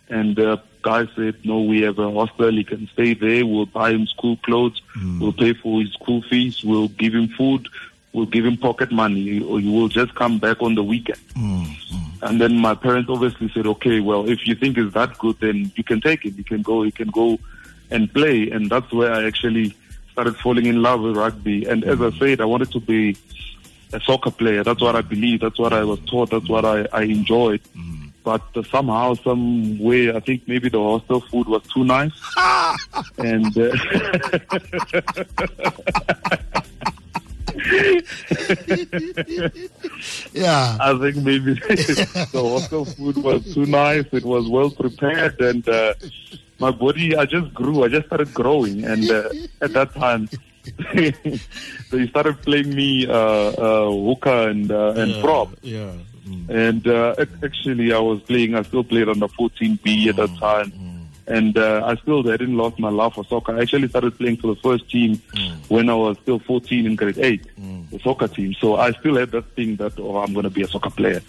And 0.10 0.36
the 0.36 0.62
guy 0.82 1.08
said, 1.16 1.44
no, 1.44 1.62
we 1.62 1.82
have 1.82 1.98
a 1.98 2.12
hostel. 2.12 2.52
He 2.52 2.64
can 2.64 2.88
stay 2.94 3.14
there. 3.14 3.46
We'll 3.46 3.66
buy 3.66 3.92
him 3.92 4.06
school 4.08 4.38
clothes. 4.38 4.82
Hmm. 4.94 5.20
We'll 5.20 5.34
pay 5.34 5.54
for 5.54 5.82
his 5.82 5.94
school 5.94 6.22
fees. 6.24 6.64
We'll 6.64 6.90
give 6.90 7.14
him 7.14 7.30
food. 7.30 7.68
We'll 8.16 8.26
give 8.26 8.46
him 8.46 8.56
pocket 8.56 8.92
money. 8.94 9.42
Or 9.42 9.60
you 9.60 9.72
will 9.72 9.90
just 9.90 10.16
come 10.16 10.40
back 10.40 10.62
on 10.62 10.76
the 10.76 10.84
weekend. 10.84 11.20
And 12.22 12.40
then 12.40 12.58
my 12.58 12.74
parents 12.74 13.10
obviously 13.10 13.50
said, 13.54 13.68
okay, 13.68 14.00
well, 14.00 14.28
if 14.30 14.48
you 14.48 14.56
think 14.56 14.78
it's 14.78 14.94
that 14.94 15.18
good, 15.18 15.38
then 15.42 15.70
you 15.76 15.84
can 15.84 16.00
take 16.00 16.24
it. 16.26 16.38
You 16.38 16.46
can 16.46 16.62
go, 16.62 16.84
you 16.84 16.94
can 16.94 17.10
go 17.10 17.38
and 17.92 18.12
play. 18.14 18.50
And 18.50 18.70
that's 18.70 18.90
where 18.94 19.12
I 19.12 19.26
actually 19.26 19.76
started 20.14 20.38
falling 20.38 20.66
in 20.66 20.82
love 20.82 21.02
with 21.02 21.18
rugby. 21.18 21.66
And 21.66 21.84
as 21.84 22.02
I 22.02 22.12
said, 22.18 22.40
I 22.40 22.46
wanted 22.46 22.72
to 22.72 22.80
be 22.80 23.18
a 23.92 24.00
soccer 24.00 24.32
player. 24.32 24.64
That's 24.64 24.82
what 24.82 24.96
I 24.96 25.02
believe. 25.02 25.42
That's 25.42 25.60
what 25.60 25.74
I 25.74 25.84
was 25.84 26.00
taught. 26.10 26.30
That's 26.32 26.48
what 26.48 26.64
I, 26.64 26.88
I 26.94 27.02
enjoyed. 27.04 27.62
But 28.24 28.42
uh, 28.56 28.64
somehow, 28.64 29.14
some 29.16 29.78
way, 29.78 30.12
I 30.12 30.20
think 30.20 30.48
maybe 30.48 30.68
the 30.70 30.80
hostel 30.80 31.20
food 31.22 31.48
was 31.48 31.62
too 31.68 31.84
nice. 31.84 32.12
and 33.20 33.56
uh, 33.56 33.70
Yeah. 40.34 40.78
I 40.80 40.98
think 41.00 41.18
maybe 41.18 41.54
the 41.54 42.30
hostel 42.34 42.86
food 42.86 43.18
was 43.18 43.54
too 43.54 43.66
nice. 43.66 44.06
It 44.12 44.26
was 44.26 44.48
well 44.50 44.70
prepared, 44.70 45.40
and 45.40 45.68
uh, 45.68 45.94
my 46.60 46.72
body, 46.72 47.16
I 47.16 47.26
just 47.26 47.54
grew. 47.54 47.84
I 47.84 47.88
just 47.88 48.08
started 48.08 48.34
growing, 48.34 48.84
and 48.84 49.10
uh, 49.10 49.30
at 49.62 49.74
that 49.74 49.94
time, 49.94 50.30
they 50.94 52.08
started 52.08 52.42
playing 52.42 52.76
me 52.76 53.08
uh, 53.08 53.14
uh, 53.14 53.92
hooker 53.92 54.50
and 54.50 54.72
uh, 54.72 54.94
and 54.98 55.24
prop. 55.24 55.50
Yeah. 55.62 55.94
Mm. 56.28 56.50
And 56.50 56.88
uh, 56.88 57.16
actually, 57.44 57.94
I 57.94 58.00
was 58.00 58.20
playing. 58.22 58.56
I 58.56 58.64
still 58.64 58.84
played 58.84 59.10
on 59.10 59.20
the 59.20 59.28
14B 59.28 60.08
at 60.08 60.16
that 60.18 60.36
time, 60.38 60.72
and 61.28 61.58
uh, 61.58 61.82
I 61.86 61.96
still 61.96 62.20
I 62.20 62.38
didn't 62.38 62.58
lost 62.58 62.78
my 62.80 62.90
love 62.90 63.16
for 63.16 63.26
soccer. 63.26 63.58
I 63.58 63.62
actually 63.62 63.88
started 63.88 64.18
playing 64.18 64.38
for 64.38 64.48
the 64.48 64.62
first 64.62 64.90
team 64.90 65.22
when 65.70 65.90
I 65.90 65.96
was 65.96 66.18
still 66.22 66.40
14 66.40 66.86
in 66.86 66.96
grade 66.96 67.18
eight, 67.18 67.46
the 67.92 68.00
soccer 68.00 68.28
team. 68.28 68.54
So 68.60 68.76
I 68.76 68.92
still 68.92 69.16
had 69.18 69.32
that 69.32 69.46
thing 69.56 69.76
that 69.78 70.00
oh, 70.00 70.18
I'm 70.18 70.34
going 70.34 70.44
to 70.44 70.50
be 70.50 70.62
a 70.62 70.68
soccer 70.68 70.90
player. 70.92 71.22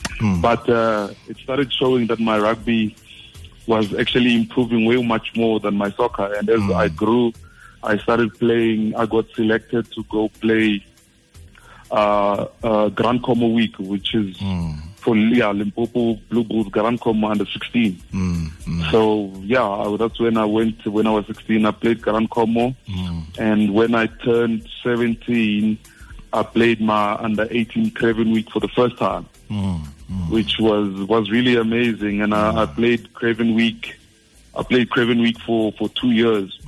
But 0.42 0.68
uh, 0.68 1.08
it 1.28 1.38
started 1.38 1.72
showing 1.72 2.06
that 2.08 2.20
my 2.20 2.38
rugby 2.38 2.94
was 3.66 3.94
actually 3.94 4.34
improving 4.34 4.84
way 4.84 5.02
much 5.02 5.34
more 5.34 5.58
than 5.60 5.74
my 5.74 5.90
soccer. 5.92 6.32
And 6.34 6.48
as 6.50 6.60
I 6.70 6.88
grew, 6.88 7.32
I 7.82 7.96
started 7.98 8.34
playing. 8.38 8.94
I 8.96 9.06
got 9.06 9.26
selected 9.34 9.90
to 9.92 10.02
go 10.04 10.28
play 10.40 10.84
uh, 11.90 12.46
uh, 12.62 12.88
Grant 12.90 13.22
Khomo 13.22 13.54
Week, 13.54 13.76
which 13.78 14.14
is 14.14 14.36
for 15.06 15.16
yeah, 15.16 15.52
Limpopo 15.52 16.14
Blue 16.28 16.42
Bulls 16.42 16.66
Grant 16.68 17.00
Khomo 17.00 17.30
under 17.30 17.46
16. 17.46 17.92
Mm-hmm. 18.12 18.90
So 18.90 19.32
yeah, 19.40 19.96
that's 19.96 20.18
when 20.18 20.36
I 20.36 20.44
went. 20.44 20.84
When 20.84 21.06
I 21.06 21.10
was 21.10 21.26
16, 21.26 21.64
I 21.64 21.70
played 21.70 22.02
Grant 22.02 22.28
Khomo, 22.28 22.74
mm-hmm. 22.88 23.40
and 23.40 23.72
when 23.72 23.94
I 23.94 24.08
turned 24.08 24.68
17, 24.82 25.78
I 26.32 26.42
played 26.42 26.80
my 26.80 27.14
under 27.14 27.46
18 27.48 27.92
Craven 27.92 28.32
Week 28.32 28.50
for 28.50 28.58
the 28.58 28.68
first 28.68 28.98
time, 28.98 29.28
mm-hmm. 29.48 30.32
which 30.32 30.58
was 30.58 30.92
was 31.08 31.30
really 31.30 31.54
amazing. 31.54 32.20
And 32.20 32.34
I, 32.34 32.62
I 32.62 32.66
played 32.66 33.14
Craven 33.14 33.54
Week. 33.54 33.94
I 34.56 34.64
played 34.64 34.90
Craven 34.90 35.20
Week 35.20 35.38
for 35.38 35.70
for 35.78 35.88
two 35.90 36.10
years. 36.10 36.58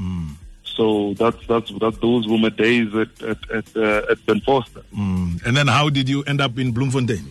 So 0.63 1.13
that's 1.15 1.45
that's 1.49 1.73
that. 1.81 2.01
Those 2.01 2.29
were 2.29 2.39
my 2.39 2.51
days 2.51 2.95
at 2.95 3.21
at 3.21 3.51
at, 3.51 3.77
uh, 3.77 4.13
at 4.13 4.25
Ben 4.27 4.41
Vorster. 4.43 4.85
Mm. 4.97 5.45
And 5.45 5.57
then 5.57 5.67
how 5.67 5.91
did 5.91 6.09
you 6.09 6.23
end 6.23 6.41
up 6.41 6.57
in 6.57 6.71
Bloemfontein? 6.71 7.27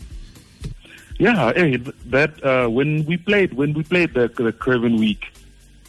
Yeah, 1.19 1.51
hey, 1.53 1.77
th- 1.77 1.95
that 2.07 2.43
uh, 2.43 2.67
when 2.67 3.05
we 3.05 3.17
played 3.17 3.53
when 3.53 3.73
we 3.73 3.83
played 3.83 4.13
the, 4.13 4.27
the 4.27 4.51
Craven 4.51 4.97
Week, 4.97 5.33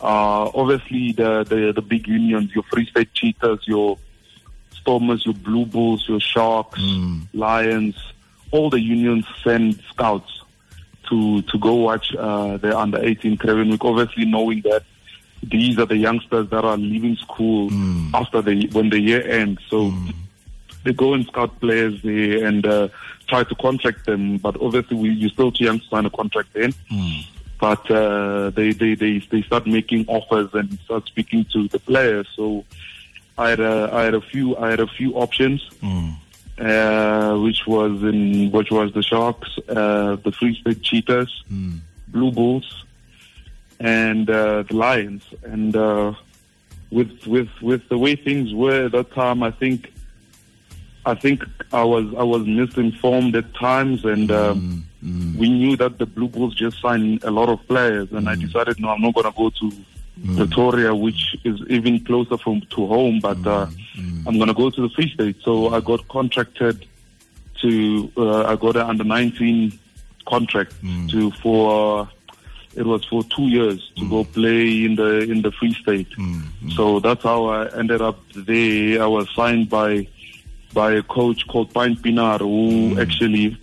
uh, 0.00 0.48
obviously 0.54 1.12
the, 1.12 1.44
the 1.44 1.72
the 1.74 1.82
big 1.82 2.06
unions, 2.08 2.54
your 2.54 2.64
Free 2.64 2.86
State 2.86 3.12
Cheetahs, 3.12 3.66
your 3.66 3.98
Stormers, 4.72 5.26
your 5.26 5.34
Blue 5.34 5.66
Bulls, 5.66 6.08
your 6.08 6.20
Sharks, 6.20 6.80
Lions, 7.34 7.96
all 8.52 8.70
the 8.70 8.80
unions 8.80 9.26
send 9.44 9.82
scouts 9.90 10.42
to 11.10 11.42
to 11.42 11.58
go 11.58 11.74
watch 11.74 12.14
uh, 12.16 12.56
the 12.56 12.76
under 12.78 12.98
18 13.04 13.36
Craven 13.36 13.68
Week. 13.68 13.84
Obviously, 13.84 14.24
knowing 14.24 14.62
that 14.62 14.82
these 15.42 15.78
are 15.78 15.86
the 15.86 15.96
youngsters 15.96 16.48
that 16.50 16.64
are 16.64 16.76
leaving 16.78 17.16
school 17.16 17.68
after 18.14 18.40
the 18.40 18.66
when 18.72 18.88
the 18.88 18.98
year 18.98 19.28
ends. 19.28 19.60
So 19.68 19.92
they 20.84 20.92
go 20.94 21.12
and 21.12 21.26
scout 21.26 21.60
players 21.60 22.00
there 22.02 22.46
and 22.46 22.64
uh, 22.66 22.88
try 23.28 23.44
to 23.44 23.54
contract 23.56 24.06
them. 24.06 24.38
But 24.38 24.60
obviously, 24.60 24.96
we, 24.96 25.10
you're 25.10 25.30
still 25.30 25.52
too 25.52 25.64
young 25.64 25.78
to 25.80 25.86
sign 25.86 26.06
a 26.06 26.10
contract 26.10 26.50
then. 26.54 26.72
But 27.60 27.90
uh, 27.90 28.50
they, 28.50 28.72
they, 28.72 28.94
they, 28.94 29.18
they 29.18 29.42
start 29.42 29.66
making 29.66 30.06
offers 30.08 30.50
and 30.54 30.78
start 30.84 31.06
speaking 31.06 31.44
to 31.52 31.68
the 31.68 31.78
players. 31.80 32.26
So 32.36 32.64
I 33.36 33.50
had 33.50 33.60
a, 33.60 33.90
I 33.92 34.02
had 34.04 34.14
a 34.14 34.20
few 34.20 34.56
I 34.56 34.70
had 34.70 34.80
a 34.80 34.86
few 34.86 35.14
options, 35.14 35.68
uh, 36.58 37.36
which 37.38 37.66
was 37.66 38.02
in 38.02 38.50
which 38.52 38.70
was 38.70 38.92
the 38.92 39.02
Sharks, 39.02 39.50
uh, 39.68 40.16
the 40.16 40.32
Free 40.32 40.54
State 40.60 40.82
Cheetahs, 40.82 41.44
Blue 42.08 42.30
Bulls, 42.32 42.84
and 43.80 44.28
uh, 44.30 44.62
the 44.62 44.74
Lions. 44.76 45.22
And 45.42 45.74
uh, 45.76 46.14
with 46.90 47.26
with 47.26 47.48
with 47.60 47.88
the 47.88 47.98
way 47.98 48.16
things 48.16 48.52
were 48.54 48.86
at 48.86 48.92
that 48.92 49.12
time, 49.12 49.42
I 49.42 49.50
think 49.50 49.92
I 51.08 51.14
think 51.14 51.42
I 51.72 51.82
was 51.82 52.06
I 52.16 52.22
was 52.22 52.46
misinformed 52.46 53.34
at 53.34 53.54
times, 53.54 54.04
and 54.04 54.30
um, 54.30 54.86
we 55.02 55.48
knew 55.48 55.74
that 55.76 55.96
the 55.96 56.04
Blue 56.04 56.28
Bulls 56.28 56.54
just 56.54 56.80
signed 56.82 57.24
a 57.24 57.30
lot 57.30 57.48
of 57.48 57.66
players, 57.66 58.12
and 58.12 58.28
I 58.28 58.34
mm. 58.34 58.42
decided 58.42 58.78
no, 58.78 58.90
I'm 58.90 59.00
not 59.00 59.14
going 59.14 59.24
to 59.32 59.36
go 59.36 59.48
to 59.48 59.72
Pretoria, 60.36 60.94
which 60.94 61.34
is 61.44 61.60
even 61.68 62.04
closer 62.04 62.36
from 62.36 62.60
to 62.60 62.86
home, 62.86 63.20
but 63.20 63.44
uh, 63.46 63.66
I'm 64.26 64.36
going 64.36 64.48
to 64.48 64.54
go 64.54 64.68
to 64.68 64.82
the 64.82 64.90
Free 64.90 65.10
State. 65.10 65.36
So 65.42 65.74
I 65.74 65.80
got 65.80 66.06
contracted 66.08 66.84
to 67.62 68.12
uh, 68.16 68.42
I 68.42 68.56
got 68.56 68.76
an 68.76 68.82
under 68.82 69.04
19 69.04 69.78
contract 70.26 70.74
to 71.10 71.30
for. 71.42 72.00
Uh, 72.02 72.06
it 72.74 72.86
was 72.86 73.04
for 73.06 73.24
two 73.24 73.48
years 73.48 73.90
to 73.96 74.08
go 74.08 74.22
play 74.22 74.84
in 74.84 74.94
the 74.94 75.20
in 75.22 75.42
the 75.42 75.50
Free 75.50 75.74
State. 75.74 76.06
So 76.76 77.00
that's 77.00 77.24
how 77.24 77.46
I 77.46 77.66
ended 77.76 78.00
up 78.02 78.20
there. 78.34 79.02
I 79.02 79.06
was 79.06 79.28
signed 79.34 79.68
by 79.68 80.06
by 80.72 80.92
a 80.92 81.02
coach 81.02 81.46
called 81.48 81.72
Pine 81.72 81.96
Pienaar, 81.96 82.40
who 82.40 82.94
mm. 82.94 83.00
actually 83.02 83.56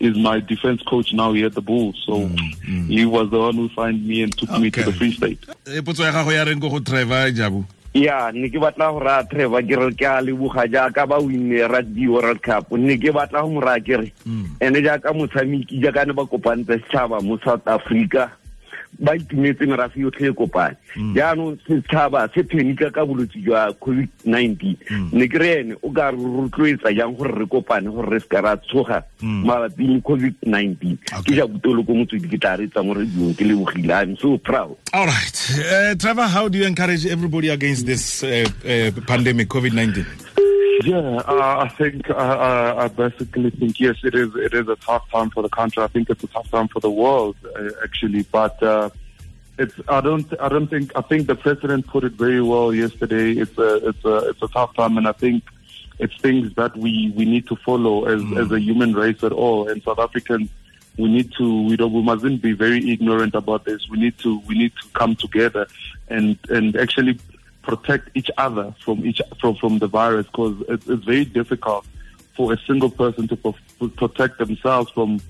is 0.00 0.16
my 0.16 0.40
defense 0.40 0.82
coach 0.82 1.12
now 1.12 1.32
here 1.32 1.46
at 1.46 1.54
the 1.54 1.60
Bulls. 1.60 2.02
So 2.06 2.12
mm, 2.12 2.36
mm. 2.64 2.86
he 2.86 3.04
was 3.04 3.30
the 3.30 3.38
one 3.38 3.54
who 3.54 3.68
signed 3.70 4.06
me 4.06 4.22
and 4.22 4.36
took 4.36 4.50
okay. 4.50 4.58
me 4.58 4.70
to 4.70 4.82
the 4.84 4.92
Free 4.92 5.12
State. 5.12 5.44
e 5.66 5.80
potso 5.82 6.02
ya 6.04 6.12
gago 6.12 6.32
ya 6.32 6.44
reng 6.44 6.58
go 6.60 6.78
Trevor 6.80 7.30
Jabu 7.32 7.64
ya 7.94 8.30
ne 8.32 8.48
ke 8.48 8.58
batla 8.58 8.92
go 8.92 9.00
raya 9.00 9.28
Trevor 9.28 9.62
ke 9.62 9.76
re 9.76 9.90
ke 9.94 10.06
a 10.06 10.22
leboga 10.22 10.66
jaaka 10.66 11.08
ba 11.08 11.20
winne 11.20 11.66
rugby 11.68 12.08
world 12.08 12.42
cup 12.42 12.70
ne 12.72 12.96
ke 12.96 13.12
batla 13.12 13.42
go 13.42 13.50
mo 13.50 13.60
raya 13.60 13.82
ke 13.82 13.96
re 13.98 14.12
mm. 14.26 14.62
ene 14.62 14.78
jaaka 14.82 15.12
motshameki 15.12 15.82
jaaka 15.82 16.06
ne 16.06 16.12
ba 16.12 16.24
kopantse 16.24 16.78
setšhaba 16.78 17.20
mo 17.22 17.38
south 17.44 17.66
africa 17.66 18.30
ba 18.98 19.16
itumetse 19.16 19.66
merafe 19.66 20.00
yotlhe 20.00 20.28
e 20.28 20.32
kopane. 20.32 20.76
Mm. 20.96 21.14
jaanong 21.14 21.58
setšhaba 21.66 22.28
se 22.34 22.42
phenika 22.42 22.90
ka 22.90 23.06
bolwetse 23.06 23.38
jwa 23.38 23.72
covid-19 23.80 24.76
mm. 24.90 25.08
ne 25.12 25.28
ke 25.28 25.38
re 25.38 25.50
ene 25.60 25.74
o 25.82 25.90
ka 25.90 26.10
re 26.10 26.16
rotloetsa 26.16 26.92
jang 26.96 27.14
gore 27.16 27.38
re 27.38 27.46
kopane 27.46 27.90
gore 27.90 28.10
re 28.10 28.20
seka 28.20 28.40
ra 28.42 28.56
tshoga 28.56 29.02
mm. 29.22 29.44
mabapi 29.46 29.86
le 29.86 30.00
covid-19 30.00 30.96
ke 31.24 31.34
ja 31.36 31.46
motswedi 31.46 32.28
ke 32.28 32.38
tla 32.38 32.56
retsa 32.56 32.82
mo 32.82 32.94
radiong 32.94 33.34
ke 33.36 33.44
lebogile. 33.44 33.92
I'm 33.94 34.16
so 34.16 34.38
proud. 34.38 34.76
All 34.92 35.06
right. 35.06 35.38
Uh, 35.50 35.94
trevor 35.94 36.26
how 36.26 36.48
do 36.48 36.58
you 36.58 36.66
encourage 36.66 37.06
everybody 37.06 37.48
against 37.48 37.86
this 37.86 38.22
uh, 38.22 38.44
uh, 38.64 38.90
pandemic 39.06 39.48
covid-19 39.48 40.29
Yeah, 40.82 41.22
uh, 41.26 41.56
I 41.58 41.68
think 41.68 42.08
uh, 42.08 42.14
uh, 42.14 42.74
I 42.78 42.88
basically 42.88 43.50
think 43.50 43.80
yes, 43.80 43.96
it 44.02 44.14
is. 44.14 44.34
It 44.34 44.54
is 44.54 44.68
a 44.68 44.76
tough 44.76 45.10
time 45.10 45.30
for 45.30 45.42
the 45.42 45.48
country. 45.48 45.82
I 45.82 45.88
think 45.88 46.08
it's 46.08 46.24
a 46.24 46.26
tough 46.28 46.50
time 46.50 46.68
for 46.68 46.80
the 46.80 46.90
world, 46.90 47.36
uh, 47.44 47.70
actually. 47.82 48.22
But 48.22 48.62
uh, 48.62 48.90
it's. 49.58 49.74
I 49.88 50.00
don't. 50.00 50.32
I 50.40 50.48
don't 50.48 50.68
think. 50.68 50.92
I 50.96 51.02
think 51.02 51.26
the 51.26 51.34
president 51.34 51.86
put 51.86 52.04
it 52.04 52.12
very 52.12 52.40
well 52.40 52.72
yesterday. 52.72 53.32
It's 53.32 53.56
a. 53.58 53.88
It's 53.88 54.04
a. 54.04 54.28
It's 54.30 54.42
a 54.42 54.48
tough 54.48 54.74
time, 54.74 54.96
and 54.96 55.06
I 55.06 55.12
think 55.12 55.44
it's 55.98 56.16
things 56.18 56.54
that 56.54 56.76
we 56.76 57.12
we 57.16 57.24
need 57.24 57.46
to 57.48 57.56
follow 57.56 58.06
as 58.06 58.22
mm. 58.22 58.40
as 58.40 58.50
a 58.50 58.60
human 58.60 58.94
race 58.94 59.22
at 59.22 59.32
all. 59.32 59.68
And 59.68 59.82
South 59.82 59.98
Africans, 59.98 60.48
we 60.96 61.08
need 61.08 61.32
to. 61.38 61.62
We 61.62 61.76
don't. 61.76 61.92
We 61.92 62.02
mustn't 62.02 62.40
be 62.40 62.52
very 62.52 62.90
ignorant 62.90 63.34
about 63.34 63.64
this. 63.64 63.86
We 63.90 63.98
need 63.98 64.16
to. 64.18 64.40
We 64.46 64.56
need 64.56 64.72
to 64.80 64.88
come 64.94 65.14
together 65.16 65.66
and 66.10 66.38
and 66.48 66.76
actually 66.76 67.18
protect 67.62 68.08
each 68.14 68.30
other 68.38 68.74
from 68.84 69.04
each 69.04 69.20
from 69.40 69.54
from 69.56 69.78
the 69.78 69.86
virus 69.86 70.26
because 70.26 70.56
it's, 70.68 70.86
it's 70.88 71.04
very 71.04 71.24
difficult 71.24 71.84
for 72.36 72.52
a 72.52 72.58
single 72.66 72.90
person 72.90 73.28
to 73.28 73.36
pro- 73.36 73.88
protect 73.88 74.38
themselves 74.38 74.90
from 74.90 75.20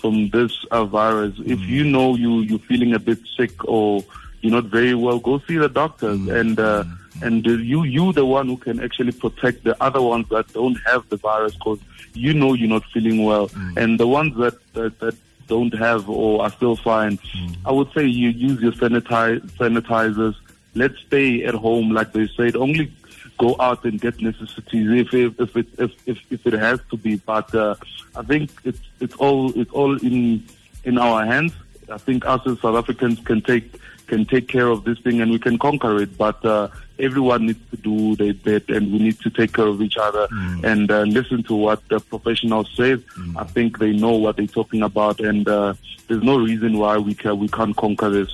from 0.00 0.30
this 0.30 0.52
uh, 0.70 0.84
virus. 0.84 1.34
Mm. 1.38 1.50
If 1.50 1.60
you 1.60 1.84
know 1.84 2.14
you 2.14 2.40
you're 2.40 2.58
feeling 2.60 2.94
a 2.94 2.98
bit 2.98 3.18
sick 3.36 3.52
or 3.64 4.04
you're 4.40 4.52
not 4.52 4.64
very 4.64 4.94
well, 4.94 5.18
go 5.18 5.40
see 5.46 5.56
the 5.56 5.68
doctors 5.68 6.18
mm. 6.18 6.40
and. 6.40 6.58
Uh, 6.58 6.84
mm. 6.84 6.96
and 7.22 7.44
you 7.44 7.82
you 7.82 8.12
the 8.12 8.24
one 8.24 8.46
who 8.46 8.56
can 8.56 8.80
actually 8.80 9.12
protect 9.12 9.64
the 9.64 9.74
other 9.82 10.00
ones 10.00 10.26
that 10.30 10.46
don't 10.52 10.78
have 10.86 11.06
the 11.10 11.16
virus 11.16 11.54
because 11.54 11.80
you 12.14 12.32
know 12.32 12.54
you're 12.54 12.68
not 12.68 12.84
feeling 12.92 13.24
well 13.24 13.48
mm. 13.48 13.76
and 13.76 14.00
the 14.00 14.06
ones 14.06 14.34
that, 14.38 14.56
that, 14.72 14.98
that 15.00 15.14
don't 15.46 15.74
have 15.74 16.08
or 16.08 16.40
are 16.42 16.52
still 16.52 16.76
fine 16.76 17.18
mm. 17.18 17.56
i 17.66 17.72
would 17.72 17.90
say 17.92 18.06
you 18.06 18.30
use 18.30 18.58
your 18.62 18.72
sanitize, 18.72 19.40
sanitizers 19.58 20.36
let's 20.74 20.98
stay 21.00 21.44
at 21.44 21.54
home, 21.54 21.90
like 21.90 22.12
they 22.12 22.28
said. 22.28 22.56
Only 22.56 22.92
go 23.38 23.56
out 23.58 23.84
and 23.84 24.00
get 24.00 24.20
necessities 24.20 24.90
if 24.90 25.14
if 25.14 25.40
if 25.40 25.56
it 25.56 25.66
if 25.78 25.92
if, 26.06 26.32
if 26.32 26.46
it 26.46 26.52
has 26.54 26.80
to 26.90 26.96
be. 26.96 27.16
But 27.16 27.54
uh, 27.54 27.74
I 28.16 28.22
think 28.22 28.50
it's 28.64 28.80
it's 29.00 29.14
all 29.16 29.58
it's 29.58 29.72
all 29.72 29.96
in 29.98 30.44
in 30.84 30.98
our 30.98 31.24
hands. 31.24 31.52
I 31.90 31.98
think 31.98 32.24
us 32.24 32.40
as 32.46 32.60
South 32.60 32.76
Africans 32.76 33.20
can 33.20 33.40
take 33.42 33.74
can 34.06 34.24
take 34.24 34.48
care 34.48 34.66
of 34.66 34.84
this 34.84 34.98
thing 34.98 35.20
and 35.20 35.30
we 35.30 35.38
can 35.38 35.58
conquer 35.58 36.02
it. 36.02 36.18
But 36.18 36.44
uh, 36.44 36.68
everyone 36.98 37.46
needs 37.46 37.70
to 37.70 37.76
do 37.76 38.16
their 38.16 38.34
bit 38.34 38.68
and 38.68 38.92
we 38.92 38.98
need 38.98 39.18
to 39.20 39.30
take 39.30 39.52
care 39.54 39.66
of 39.66 39.80
each 39.80 39.96
other 39.96 40.26
mm. 40.28 40.64
and 40.64 40.90
uh, 40.90 41.02
listen 41.02 41.42
to 41.44 41.54
what 41.54 41.88
the 41.88 42.00
professionals 42.00 42.68
say. 42.76 42.96
Mm. 42.96 43.36
I 43.36 43.44
think 43.44 43.78
they 43.78 43.92
know 43.92 44.12
what 44.12 44.36
they're 44.36 44.46
talking 44.46 44.82
about 44.82 45.20
and 45.20 45.48
uh, 45.48 45.74
there's 46.08 46.22
no 46.22 46.38
reason 46.38 46.76
why 46.76 46.98
we 46.98 47.14
can 47.14 47.38
we 47.38 47.48
can't 47.48 47.76
conquer 47.76 48.10
this. 48.10 48.32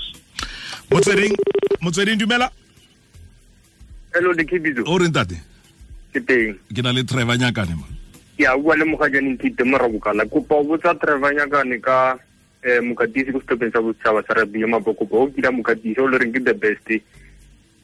Motsweding 0.96 1.36
motsweding 1.84 2.16
dumela? 2.16 2.48
Hello 4.14 4.32
dikhibiso 4.32 4.80
o 4.88 4.96
reng 4.96 5.12
tate 5.12 5.36
ke 6.12 6.20
teng. 6.24 6.56
Ke 6.72 6.80
na 6.80 6.96
le 6.96 7.04
trevor 7.04 7.36
nyakane 7.36 7.76
ma 7.76 7.84
ke 8.36 8.48
a 8.48 8.56
bua 8.56 8.76
le 8.76 8.88
mogajane 8.88 9.36
nkite 9.36 9.60
morabokala 9.64 10.24
kopa 10.24 10.56
o 10.56 10.64
botsa 10.64 10.96
trevor 10.96 11.36
nyakane 11.36 11.76
ka 11.84 12.16
um 12.64 12.88
mokatisi 12.88 13.32
ko 13.32 13.44
setopeng 13.44 13.72
sa 13.72 13.84
botšhaba 13.84 14.24
sa 14.24 14.40
rugby 14.40 14.64
yo 14.64 14.68
mapokopa 14.72 15.16
o 15.20 15.28
kila 15.28 15.52
mokatisi 15.52 16.00
o 16.00 16.08
le 16.08 16.16
reng 16.16 16.32
ke 16.32 16.40
the 16.40 16.54
best. 16.56 16.88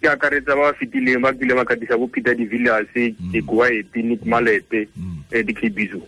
Ke 0.00 0.08
akaretsa 0.08 0.56
ba 0.56 0.72
fetileng 0.72 1.20
ba 1.20 1.36
kile 1.36 1.52
makatisa 1.52 2.00
bo 2.00 2.08
peter 2.08 2.32
de 2.32 2.48
dikoaepe 2.48 4.00
mm. 4.00 4.08
nick 4.08 4.24
malete 4.24 4.88
um 4.96 5.20
dikhibiso 5.28 6.00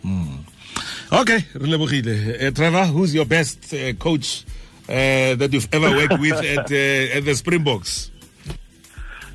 okay 1.13 1.45
re 1.55 1.67
lebogile 1.69 2.53
trevor 2.57 2.87
who's 2.89 3.15
your 3.15 3.27
best 3.29 3.73
uh, 3.75 3.93
coach 4.01 4.45
uh, 4.89 5.35
that 5.37 5.51
you've 5.53 5.69
ever 5.73 5.91
worked 5.91 6.21
with 6.21 6.33
at, 6.45 6.71
uh, 6.71 7.17
at 7.17 7.25
the 7.25 7.35
Springboks? 7.35 8.11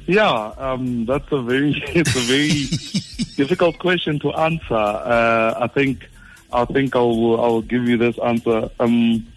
Yeah, 0.07 0.53
um, 0.57 1.05
that's 1.05 1.31
a 1.31 1.41
very 1.41 1.71
it's 1.87 2.15
a 2.15 2.19
very 2.21 2.65
difficult 3.35 3.77
question 3.77 4.19
to 4.19 4.31
answer. 4.33 4.73
Uh, 4.73 5.53
I 5.59 5.67
think 5.67 6.09
I 6.51 6.65
think 6.65 6.95
I 6.95 6.99
will 6.99 7.39
I 7.39 7.47
will 7.47 7.61
give 7.61 7.87
you 7.87 7.97
this 7.97 8.17
answer. 8.19 8.69
Um, 8.79 9.27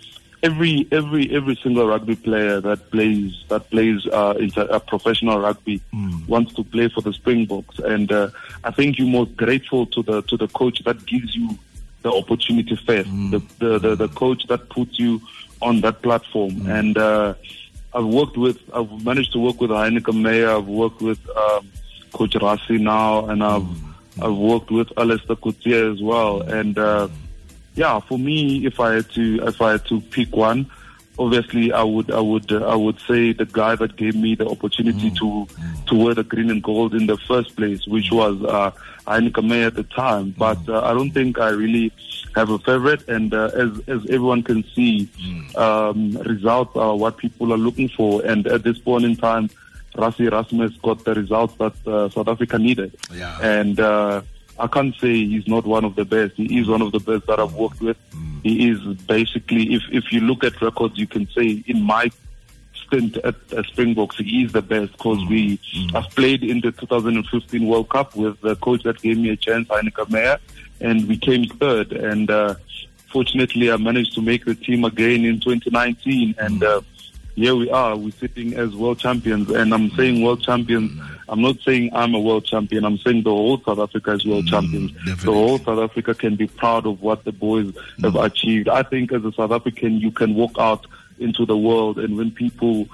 every 0.42 0.88
every 0.90 1.30
every 1.34 1.56
single 1.56 1.86
rugby 1.86 2.16
player 2.16 2.60
that 2.60 2.90
plays 2.90 3.44
that 3.48 3.68
plays 3.70 4.06
uh, 4.06 4.34
a 4.56 4.80
professional 4.80 5.40
rugby 5.40 5.80
mm. 5.92 6.26
wants 6.26 6.54
to 6.54 6.64
play 6.64 6.88
for 6.88 7.00
the 7.00 7.12
Springboks, 7.12 7.78
and 7.78 8.10
uh, 8.10 8.30
I 8.64 8.70
think 8.70 8.98
you're 8.98 9.08
most 9.08 9.36
grateful 9.36 9.86
to 9.86 10.02
the 10.02 10.22
to 10.22 10.36
the 10.36 10.48
coach 10.48 10.82
that 10.84 11.04
gives 11.06 11.36
you 11.36 11.50
the 12.02 12.10
opportunity 12.10 12.76
first, 12.76 13.08
mm. 13.08 13.30
the, 13.30 13.38
the, 13.64 13.78
the 13.78 13.94
the 13.94 14.08
coach 14.08 14.46
that 14.48 14.68
puts 14.68 14.98
you 14.98 15.20
on 15.60 15.80
that 15.80 16.02
platform. 16.02 16.50
Mm. 16.52 16.78
And 16.78 16.98
uh, 16.98 17.34
I've 17.94 18.06
worked 18.06 18.36
with, 18.36 18.58
I've 18.74 19.04
managed 19.04 19.32
to 19.32 19.38
work 19.38 19.60
with 19.60 19.70
Heyneke 19.70 20.20
Meyer, 20.20 20.50
I've 20.50 20.66
worked 20.66 21.00
with 21.00 21.20
um, 21.36 21.70
Coach 22.12 22.34
Rassie 22.34 22.80
now, 22.80 23.26
and 23.26 23.42
I've 23.42 23.62
mm. 23.62 23.88
I've 24.20 24.36
worked 24.36 24.70
with 24.70 24.92
Allister 24.98 25.36
Coetzee 25.36 25.92
as 25.92 26.02
well. 26.02 26.42
And 26.42 26.76
uh, 26.78 27.08
yeah, 27.74 27.98
for 28.00 28.18
me, 28.18 28.66
if 28.66 28.78
I 28.78 28.94
had 28.94 29.10
to 29.12 29.46
if 29.46 29.60
I 29.62 29.72
had 29.72 29.86
to 29.86 30.00
pick 30.00 30.34
one, 30.36 30.70
obviously 31.18 31.72
I 31.72 31.82
would 31.82 32.10
I 32.10 32.20
would 32.20 32.52
uh, 32.52 32.66
I 32.66 32.74
would 32.74 32.98
say 33.00 33.32
the 33.32 33.46
guy 33.46 33.76
that 33.76 33.96
gave 33.96 34.14
me 34.14 34.34
the 34.34 34.48
opportunity 34.48 35.10
mm. 35.10 35.16
to 35.18 35.84
to 35.86 35.94
wear 35.94 36.14
the 36.14 36.24
green 36.24 36.50
and 36.50 36.62
gold 36.62 36.94
in 36.94 37.06
the 37.06 37.16
first 37.16 37.56
place, 37.56 37.86
which 37.86 38.10
was 38.10 38.42
uh, 38.42 38.70
Heyneke 39.06 39.46
Meyer 39.46 39.66
at 39.66 39.74
the 39.74 39.84
time. 39.84 40.34
But 40.36 40.68
uh, 40.68 40.82
I 40.82 40.92
don't 40.92 41.10
think 41.10 41.38
I 41.38 41.50
really 41.50 41.92
have 42.34 42.50
a 42.50 42.58
favorite. 42.58 43.08
And 43.08 43.34
uh, 43.34 43.50
as 43.54 43.70
as 43.88 44.02
everyone 44.10 44.42
can 44.42 44.64
see, 44.74 45.08
mm. 45.20 45.56
um, 45.56 46.16
results 46.22 46.76
are 46.76 46.96
what 46.96 47.16
people 47.18 47.52
are 47.52 47.58
looking 47.58 47.88
for. 47.88 48.24
And 48.24 48.46
at 48.46 48.62
this 48.62 48.78
point 48.78 49.04
in 49.04 49.16
time, 49.16 49.50
Rassie 49.94 50.26
Erasmus 50.26 50.72
got 50.78 51.04
the 51.04 51.14
results 51.14 51.54
that 51.56 51.74
uh, 51.86 52.08
South 52.08 52.28
Africa 52.28 52.58
needed. 52.58 52.96
Yeah. 53.12 53.38
And 53.42 53.78
uh, 53.78 54.22
I 54.58 54.66
can't 54.66 54.94
say 54.96 55.26
he's 55.26 55.46
not 55.46 55.66
one 55.66 55.84
of 55.84 55.96
the 55.96 56.04
best. 56.04 56.34
He 56.36 56.58
is 56.58 56.68
one 56.68 56.82
of 56.82 56.92
the 56.92 57.00
best 57.00 57.26
that 57.26 57.40
I've 57.40 57.54
worked 57.54 57.80
with. 57.80 57.96
Mm. 58.12 58.42
He 58.42 58.70
is 58.70 58.80
basically, 59.06 59.74
if 59.74 59.82
if 59.90 60.12
you 60.12 60.20
look 60.20 60.44
at 60.44 60.60
records, 60.62 60.98
you 60.98 61.06
can 61.06 61.28
say 61.36 61.62
in 61.66 61.82
my 61.82 62.10
stint 62.92 63.16
at 63.18 63.34
uh, 63.52 63.62
Springboks, 63.64 64.18
he 64.18 64.44
is 64.44 64.52
the 64.52 64.62
best 64.62 64.92
because 64.92 65.24
we 65.28 65.58
mm. 65.58 65.94
I've 65.94 66.10
played 66.10 66.42
in 66.44 66.60
the 66.60 66.72
2015 66.72 67.66
World 67.66 67.88
Cup 67.88 68.14
with 68.14 68.40
the 68.40 68.56
coach 68.56 68.82
that 68.82 69.00
gave 69.00 69.18
me 69.18 69.30
a 69.30 69.36
chance, 69.36 69.68
Heyneke 69.68 70.10
Meyer, 70.10 70.38
and 70.80 71.08
we 71.08 71.16
came 71.16 71.46
third. 71.46 71.92
And 71.92 72.30
uh, 72.30 72.54
fortunately, 73.10 73.70
I 73.70 73.76
managed 73.76 74.14
to 74.14 74.22
make 74.22 74.44
the 74.44 74.54
team 74.54 74.84
again 74.84 75.24
in 75.24 75.40
2019, 75.40 76.34
and. 76.38 76.60
Mm. 76.60 76.78
Uh, 76.78 76.82
here 77.34 77.56
we 77.56 77.70
are, 77.70 77.96
we're 77.96 78.10
sitting 78.12 78.52
as 78.54 78.76
world 78.76 78.98
champions. 78.98 79.48
And 79.48 79.72
I'm 79.72 79.90
saying 79.92 80.22
world 80.22 80.42
champions, 80.42 81.00
I'm 81.30 81.40
not 81.40 81.56
saying 81.60 81.88
I'm 81.94 82.14
a 82.14 82.20
world 82.20 82.44
champion, 82.44 82.84
I'm 82.84 82.98
saying 82.98 83.22
the 83.22 83.30
whole 83.30 83.58
South 83.62 83.78
Africa 83.78 84.12
is 84.12 84.26
world 84.26 84.44
mm, 84.44 84.50
champions. 84.50 84.92
Definitely. 84.92 85.24
The 85.24 85.32
whole 85.32 85.58
South 85.58 85.78
Africa 85.78 86.14
can 86.14 86.36
be 86.36 86.46
proud 86.46 86.86
of 86.86 87.00
what 87.00 87.24
the 87.24 87.32
boys 87.32 87.68
mm. 87.68 88.04
have 88.04 88.16
achieved. 88.16 88.68
I 88.68 88.82
think 88.82 89.12
as 89.12 89.24
a 89.24 89.32
South 89.32 89.50
African, 89.50 89.98
you 89.98 90.10
can 90.10 90.34
walk 90.34 90.58
out 90.58 90.86
into 91.22 91.46
the 91.46 91.56
world, 91.56 91.98
and 91.98 92.16
when 92.16 92.30
people 92.30 92.88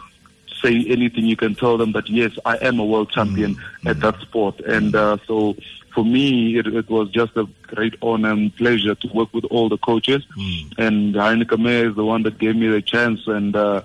say 0.62 0.84
anything, 0.88 1.24
you 1.24 1.36
can 1.36 1.54
tell 1.54 1.76
them 1.78 1.92
that, 1.92 2.08
yes, 2.08 2.32
I 2.44 2.56
am 2.56 2.78
a 2.78 2.84
world 2.84 3.10
champion 3.10 3.54
mm, 3.54 3.90
at 3.90 4.00
that 4.00 4.20
sport. 4.20 4.60
And 4.60 4.94
uh, 4.94 5.18
so 5.26 5.56
for 5.94 6.04
me, 6.04 6.58
it, 6.58 6.66
it, 6.66 6.88
was 6.90 7.10
just 7.10 7.36
a 7.36 7.46
great 7.62 7.94
honor 8.02 8.32
and 8.32 8.54
pleasure 8.56 8.94
to 8.94 9.08
work 9.08 9.32
with 9.32 9.44
all 9.46 9.68
the 9.68 9.78
coaches. 9.78 10.24
Mm. 10.36 10.78
And 10.78 11.14
Heyneke 11.14 11.58
Meyer 11.58 11.88
is 11.90 11.96
the 11.96 12.04
one 12.04 12.22
that 12.24 12.38
gave 12.38 12.56
me 12.56 12.68
the 12.68 12.82
chance. 12.82 13.20
And 13.26 13.54
uh, 13.54 13.82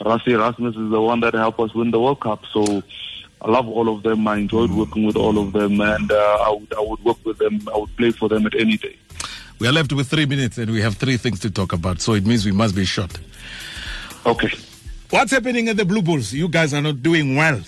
Rassie 0.00 0.28
Erasmus 0.28 0.76
is 0.76 0.90
the 0.90 1.00
one 1.00 1.20
that 1.20 1.34
helped 1.34 1.60
us 1.60 1.74
win 1.74 1.90
the 1.90 2.00
World 2.00 2.20
Cup. 2.20 2.44
So 2.52 2.82
I 3.42 3.50
love 3.50 3.68
all 3.68 3.88
of 3.94 4.02
them. 4.02 4.26
I 4.28 4.36
enjoyed 4.36 4.70
Mm. 4.70 4.76
working 4.76 5.04
with 5.06 5.16
all 5.16 5.38
of 5.38 5.52
them, 5.52 5.80
and 5.80 6.10
uh, 6.10 6.38
I 6.46 6.50
would 6.50 6.72
I 6.74 6.80
would 6.80 7.04
work 7.04 7.18
with 7.24 7.38
them. 7.38 7.60
I 7.72 7.76
would 7.76 7.94
play 7.96 8.10
for 8.10 8.28
them 8.28 8.46
at 8.46 8.54
any 8.54 8.76
day. 8.76 8.96
We 9.58 9.68
are 9.68 9.72
left 9.72 9.92
with 9.92 10.08
three 10.08 10.26
minutes 10.26 10.58
and 10.58 10.70
we 10.70 10.80
have 10.80 10.96
three 10.96 11.16
things 11.16 11.40
to 11.40 11.50
talk 11.50 11.72
about, 11.72 12.00
so 12.00 12.14
it 12.14 12.26
means 12.26 12.44
we 12.44 12.52
must 12.52 12.74
be 12.74 12.84
short. 12.84 13.18
Okay. 14.26 14.50
What's 15.10 15.32
happening 15.32 15.68
at 15.68 15.76
the 15.76 15.84
Blue 15.84 16.02
Bulls? 16.02 16.32
You 16.32 16.48
guys 16.48 16.72
are 16.74 16.80
not 16.82 17.02
doing 17.02 17.36
well. 17.36 17.60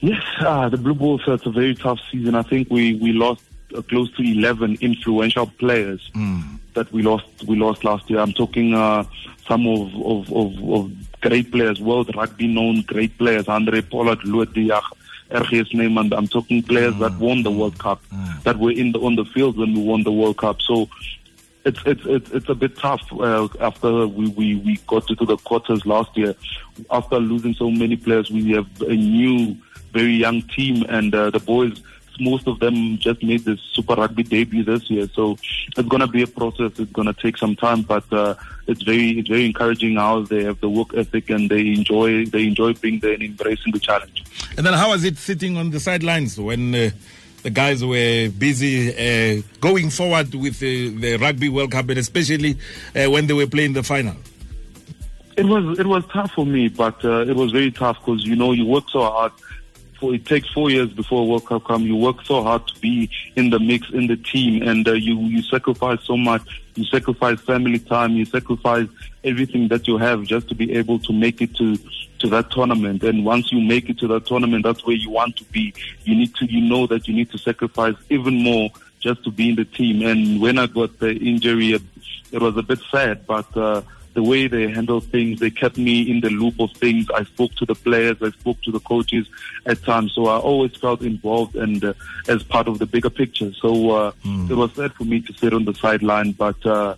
Yes, 0.00 0.22
uh, 0.40 0.68
the 0.68 0.76
Blue 0.76 0.94
Bulls. 0.94 1.22
It's 1.26 1.46
a 1.46 1.50
very 1.50 1.74
tough 1.74 2.00
season. 2.10 2.34
I 2.34 2.42
think 2.42 2.70
we 2.70 2.94
we 2.94 3.12
lost 3.12 3.42
uh, 3.76 3.82
close 3.82 4.10
to 4.16 4.22
11 4.22 4.78
influential 4.80 5.46
players 5.46 6.10
that 6.74 6.90
we 6.92 7.02
lost 7.02 7.26
we 7.46 7.56
lost 7.56 7.84
last 7.84 8.08
year. 8.10 8.18
I'm 8.18 8.32
talking 8.32 8.74
uh, 8.74 9.04
some 9.46 9.66
of, 9.66 9.94
of, 10.04 10.32
of, 10.32 10.72
of 10.72 11.20
great 11.20 11.50
players, 11.52 11.80
world 11.80 12.14
rugby 12.16 12.46
known 12.46 12.82
great 12.82 13.16
players, 13.18 13.48
Andre 13.48 13.82
Pollard, 13.82 14.24
Louis 14.24 14.46
Diach, 14.46 14.82
RG 15.30 15.68
Snyman, 15.68 16.06
and 16.06 16.14
I'm 16.14 16.28
talking 16.28 16.62
players 16.62 16.96
that 16.98 17.18
won 17.18 17.42
the 17.42 17.50
World 17.50 17.78
Cup, 17.78 18.02
that 18.44 18.58
were 18.58 18.72
in 18.72 18.92
the 18.92 19.00
on 19.00 19.16
the 19.16 19.24
field 19.24 19.56
when 19.58 19.74
we 19.74 19.82
won 19.82 20.02
the 20.02 20.12
World 20.12 20.38
Cup. 20.38 20.60
So 20.62 20.88
it's 21.64 21.80
it's 21.84 22.02
it's, 22.06 22.30
it's 22.30 22.48
a 22.48 22.54
bit 22.54 22.76
tough 22.76 23.02
uh, 23.12 23.48
after 23.60 24.06
we, 24.06 24.28
we, 24.30 24.56
we 24.56 24.76
got 24.86 25.06
to 25.08 25.14
the 25.14 25.36
quarters 25.36 25.84
last 25.84 26.16
year. 26.16 26.34
After 26.90 27.18
losing 27.18 27.54
so 27.54 27.70
many 27.70 27.96
players, 27.96 28.30
we 28.30 28.50
have 28.52 28.66
a 28.82 28.94
new, 28.94 29.56
very 29.92 30.12
young 30.12 30.42
team, 30.42 30.84
and 30.88 31.14
uh, 31.14 31.30
the 31.30 31.40
boys. 31.40 31.82
Most 32.22 32.46
of 32.46 32.60
them 32.60 32.98
just 32.98 33.22
made 33.22 33.46
this 33.46 33.58
Super 33.72 33.94
Rugby 33.94 34.22
debut 34.22 34.62
this 34.62 34.90
year, 34.90 35.08
so 35.14 35.38
it's 35.74 35.88
going 35.88 36.00
to 36.00 36.06
be 36.06 36.20
a 36.20 36.26
process. 36.26 36.72
It's 36.78 36.92
going 36.92 37.06
to 37.06 37.14
take 37.14 37.38
some 37.38 37.56
time, 37.56 37.80
but 37.80 38.04
uh, 38.12 38.34
it's 38.66 38.82
very 38.82 39.18
it's 39.18 39.28
very 39.28 39.46
encouraging 39.46 39.96
how 39.96 40.20
they 40.22 40.44
have 40.44 40.60
the 40.60 40.68
work 40.68 40.92
ethic 40.94 41.30
and 41.30 41.48
they 41.48 41.68
enjoy 41.68 42.26
they 42.26 42.46
enjoy 42.46 42.74
being 42.74 43.00
there 43.00 43.14
and 43.14 43.22
embracing 43.22 43.72
the 43.72 43.78
challenge. 43.78 44.22
And 44.58 44.66
then 44.66 44.74
how 44.74 44.90
was 44.90 45.02
it 45.04 45.16
sitting 45.16 45.56
on 45.56 45.70
the 45.70 45.80
sidelines 45.80 46.38
when 46.38 46.74
uh, 46.74 46.90
the 47.42 47.50
guys 47.50 47.84
were 47.84 48.28
busy 48.30 48.90
uh, 48.90 49.42
going 49.60 49.90
forward 49.90 50.34
with 50.34 50.56
uh, 50.56 51.00
the 51.00 51.18
Rugby 51.20 51.48
World 51.48 51.72
Cup 51.72 51.88
and 51.88 51.98
especially 51.98 52.58
uh, 52.94 53.10
when 53.10 53.26
they 53.26 53.34
were 53.34 53.46
playing 53.46 53.72
the 53.72 53.82
final? 53.82 54.14
It 55.36 55.46
was 55.46 55.78
it 55.78 55.86
was 55.86 56.04
tough 56.12 56.32
for 56.32 56.44
me, 56.44 56.68
but 56.68 57.02
uh, 57.04 57.22
it 57.22 57.34
was 57.34 57.50
very 57.50 57.70
tough 57.70 57.98
because 58.00 58.24
you 58.24 58.36
know 58.36 58.52
you 58.52 58.66
work 58.66 58.84
so 58.90 59.00
hard. 59.00 59.32
For 60.00 60.14
it 60.14 60.24
takes 60.24 60.48
four 60.48 60.70
years 60.70 60.88
before 60.88 61.28
World 61.28 61.44
Cup 61.44 61.64
come. 61.64 61.82
You 61.82 61.94
work 61.94 62.24
so 62.24 62.42
hard 62.42 62.66
to 62.68 62.80
be 62.80 63.10
in 63.36 63.50
the 63.50 63.60
mix 63.60 63.90
in 63.90 64.06
the 64.06 64.16
team, 64.16 64.62
and 64.66 64.88
uh, 64.88 64.92
you 64.92 65.18
you 65.20 65.42
sacrifice 65.42 65.98
so 66.04 66.16
much. 66.16 66.62
You 66.74 66.84
sacrifice 66.86 67.38
family 67.40 67.78
time. 67.78 68.12
You 68.12 68.24
sacrifice 68.24 68.88
everything 69.24 69.68
that 69.68 69.86
you 69.86 69.98
have 69.98 70.24
just 70.24 70.48
to 70.48 70.54
be 70.54 70.72
able 70.72 71.00
to 71.00 71.12
make 71.12 71.42
it 71.42 71.54
to 71.56 71.76
to 72.20 72.28
that 72.28 72.50
tournament. 72.50 73.02
And 73.04 73.26
once 73.26 73.52
you 73.52 73.60
make 73.60 73.90
it 73.90 73.98
to 73.98 74.08
that 74.08 74.24
tournament, 74.24 74.64
that's 74.64 74.86
where 74.86 74.96
you 74.96 75.10
want 75.10 75.36
to 75.36 75.44
be. 75.44 75.74
You 76.04 76.14
need 76.14 76.34
to 76.36 76.46
you 76.46 76.62
know 76.62 76.86
that 76.86 77.06
you 77.06 77.14
need 77.14 77.30
to 77.32 77.38
sacrifice 77.38 77.96
even 78.08 78.42
more 78.42 78.70
just 79.00 79.22
to 79.24 79.30
be 79.30 79.50
in 79.50 79.56
the 79.56 79.66
team. 79.66 80.00
And 80.00 80.40
when 80.40 80.58
I 80.58 80.66
got 80.66 80.98
the 80.98 81.14
injury, 81.14 81.74
it 82.32 82.40
was 82.40 82.56
a 82.56 82.62
bit 82.62 82.80
sad, 82.90 83.26
but. 83.26 83.54
Uh, 83.54 83.82
the 84.14 84.22
way 84.22 84.48
they 84.48 84.68
handled 84.68 85.04
things, 85.04 85.38
they 85.38 85.50
kept 85.50 85.78
me 85.78 86.10
in 86.10 86.20
the 86.20 86.30
loop 86.30 86.58
of 86.58 86.72
things. 86.72 87.06
I 87.14 87.24
spoke 87.24 87.54
to 87.56 87.66
the 87.66 87.74
players, 87.74 88.16
I 88.20 88.30
spoke 88.30 88.60
to 88.62 88.72
the 88.72 88.80
coaches 88.80 89.28
at 89.66 89.82
times, 89.84 90.12
so 90.14 90.26
I 90.26 90.38
always 90.38 90.74
felt 90.76 91.02
involved 91.02 91.54
and 91.54 91.84
uh, 91.84 91.92
as 92.28 92.42
part 92.42 92.66
of 92.66 92.78
the 92.78 92.86
bigger 92.86 93.10
picture. 93.10 93.52
So 93.54 93.90
uh, 93.90 94.12
it 94.50 94.54
was 94.54 94.72
sad 94.74 94.92
for 94.94 95.04
me 95.04 95.20
to 95.20 95.32
sit 95.34 95.52
on 95.52 95.64
the 95.64 95.74
sideline, 95.74 96.32
but 96.32 96.64
uh, 96.66 96.96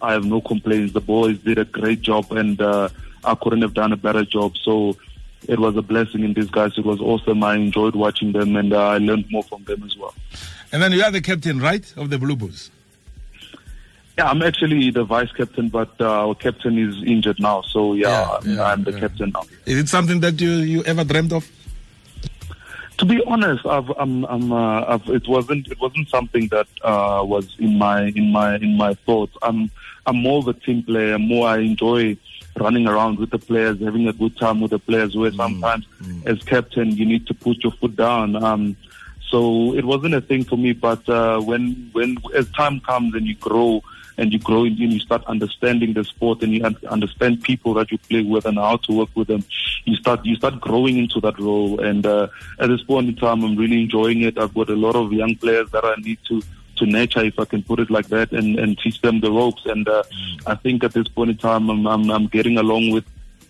I 0.00 0.12
have 0.12 0.24
no 0.24 0.40
complaints. 0.40 0.92
The 0.92 1.00
boys 1.00 1.38
did 1.38 1.58
a 1.58 1.64
great 1.64 2.02
job, 2.02 2.32
and 2.32 2.60
uh, 2.60 2.88
I 3.24 3.34
couldn't 3.34 3.62
have 3.62 3.74
done 3.74 3.92
a 3.92 3.96
better 3.96 4.24
job. 4.24 4.56
So 4.56 4.96
it 5.46 5.58
was 5.58 5.76
a 5.76 5.82
blessing 5.82 6.24
in 6.24 6.32
disguise. 6.32 6.76
It 6.76 6.84
was 6.84 7.00
awesome. 7.00 7.42
I 7.44 7.54
enjoyed 7.54 7.94
watching 7.94 8.32
them, 8.32 8.56
and 8.56 8.72
uh, 8.72 8.88
I 8.88 8.98
learned 8.98 9.26
more 9.30 9.44
from 9.44 9.64
them 9.64 9.82
as 9.84 9.96
well. 9.96 10.14
And 10.72 10.82
then 10.82 10.92
you 10.92 11.02
are 11.02 11.10
the 11.10 11.20
captain, 11.20 11.60
right, 11.60 11.92
of 11.96 12.10
the 12.10 12.18
Blue 12.18 12.36
Bulls? 12.36 12.70
Yeah, 14.18 14.30
I'm 14.30 14.42
actually 14.42 14.90
the 14.90 15.04
vice 15.04 15.30
captain, 15.30 15.68
but 15.68 15.90
uh, 16.00 16.26
our 16.26 16.34
captain 16.34 16.76
is 16.76 17.00
injured 17.04 17.38
now. 17.38 17.62
So 17.62 17.94
yeah, 17.94 18.08
Yeah, 18.08 18.22
I'm- 18.22 18.42
yeah, 18.56 18.64
I'm 18.64 18.82
the 18.82 18.90
yeah. 18.92 18.98
captain 19.00 19.30
now. 19.32 19.44
Is 19.64 19.78
it 19.78 19.88
something 19.88 20.18
that 20.20 20.40
you, 20.40 20.50
you 20.72 20.82
ever 20.84 21.04
dreamt 21.04 21.32
of? 21.32 21.48
To 22.98 23.04
be 23.04 23.22
honest, 23.28 23.64
I've, 23.64 23.88
I'm, 23.96 24.24
I'm, 24.24 24.50
uh, 24.50 24.84
I've, 24.88 25.08
it 25.08 25.28
wasn't, 25.28 25.68
it 25.68 25.78
wasn't 25.80 26.08
something 26.08 26.48
that 26.48 26.66
uh, 26.82 27.22
was 27.24 27.54
in 27.60 27.78
my, 27.78 28.06
in 28.06 28.32
my, 28.32 28.56
in 28.56 28.76
my 28.76 28.94
thoughts. 29.06 29.36
I'm, 29.40 29.70
I'm 30.04 30.16
more 30.16 30.38
of 30.40 30.48
a 30.48 30.54
team 30.54 30.82
player. 30.82 31.16
More 31.16 31.46
I 31.46 31.58
enjoy 31.58 32.16
running 32.58 32.88
around 32.88 33.20
with 33.20 33.30
the 33.30 33.38
players, 33.38 33.78
having 33.80 34.08
a 34.08 34.12
good 34.12 34.36
time 34.36 34.60
with 34.60 34.72
the 34.72 34.80
players. 34.80 35.14
Where 35.14 35.30
sometimes, 35.30 35.86
as 36.26 36.42
captain, 36.42 36.90
you 36.90 37.06
need 37.06 37.28
to 37.28 37.34
put 37.34 37.62
your 37.62 37.70
foot 37.70 37.94
down. 37.94 38.34
Um, 38.42 38.76
so 39.30 39.74
it 39.76 39.84
wasn't 39.84 40.14
a 40.14 40.20
thing 40.20 40.42
for 40.42 40.56
me. 40.58 40.72
But 40.72 41.08
uh, 41.08 41.38
when, 41.40 41.90
when, 41.92 42.16
as 42.34 42.50
time 42.50 42.80
comes 42.80 43.14
and 43.14 43.28
you 43.28 43.36
grow. 43.36 43.80
And 44.18 44.32
you 44.32 44.38
grow 44.38 44.64
and 44.64 44.76
you 44.76 45.00
start 45.00 45.24
understanding 45.26 45.94
the 45.94 46.04
sport 46.04 46.42
and 46.42 46.52
you 46.52 46.64
un- 46.64 46.76
understand 46.88 47.42
people 47.42 47.72
that 47.74 47.90
you 47.90 47.98
play 47.98 48.22
with 48.22 48.44
and 48.44 48.58
how 48.58 48.76
to 48.76 48.92
work 48.92 49.10
with 49.14 49.28
them. 49.28 49.44
You 49.84 49.96
start 49.96 50.26
you 50.26 50.36
start 50.36 50.60
growing 50.60 50.98
into 50.98 51.20
that 51.20 51.38
role. 51.38 51.80
And 51.80 52.04
uh, 52.04 52.28
at 52.58 52.68
this 52.68 52.82
point 52.82 53.08
in 53.08 53.16
time, 53.16 53.44
I'm 53.44 53.56
really 53.56 53.80
enjoying 53.80 54.22
it. 54.22 54.36
I've 54.36 54.54
got 54.54 54.68
a 54.68 54.76
lot 54.76 54.96
of 54.96 55.12
young 55.12 55.36
players 55.36 55.70
that 55.70 55.84
I 55.84 55.94
need 56.02 56.18
to 56.28 56.42
to 56.78 56.86
nurture, 56.86 57.24
if 57.24 57.38
I 57.38 57.44
can 57.44 57.62
put 57.62 57.80
it 57.80 57.90
like 57.90 58.08
that, 58.08 58.32
and, 58.32 58.58
and 58.58 58.78
teach 58.78 59.00
them 59.00 59.20
the 59.20 59.30
ropes. 59.30 59.66
And 59.66 59.88
uh, 59.88 60.02
I 60.46 60.54
think 60.54 60.84
at 60.84 60.92
this 60.92 61.08
point 61.08 61.30
in 61.30 61.36
time, 61.36 61.68
I'm, 61.68 61.86
I'm, 61.86 62.10
I'm 62.10 62.26
getting 62.28 62.56
along 62.56 62.90
with 62.90 63.04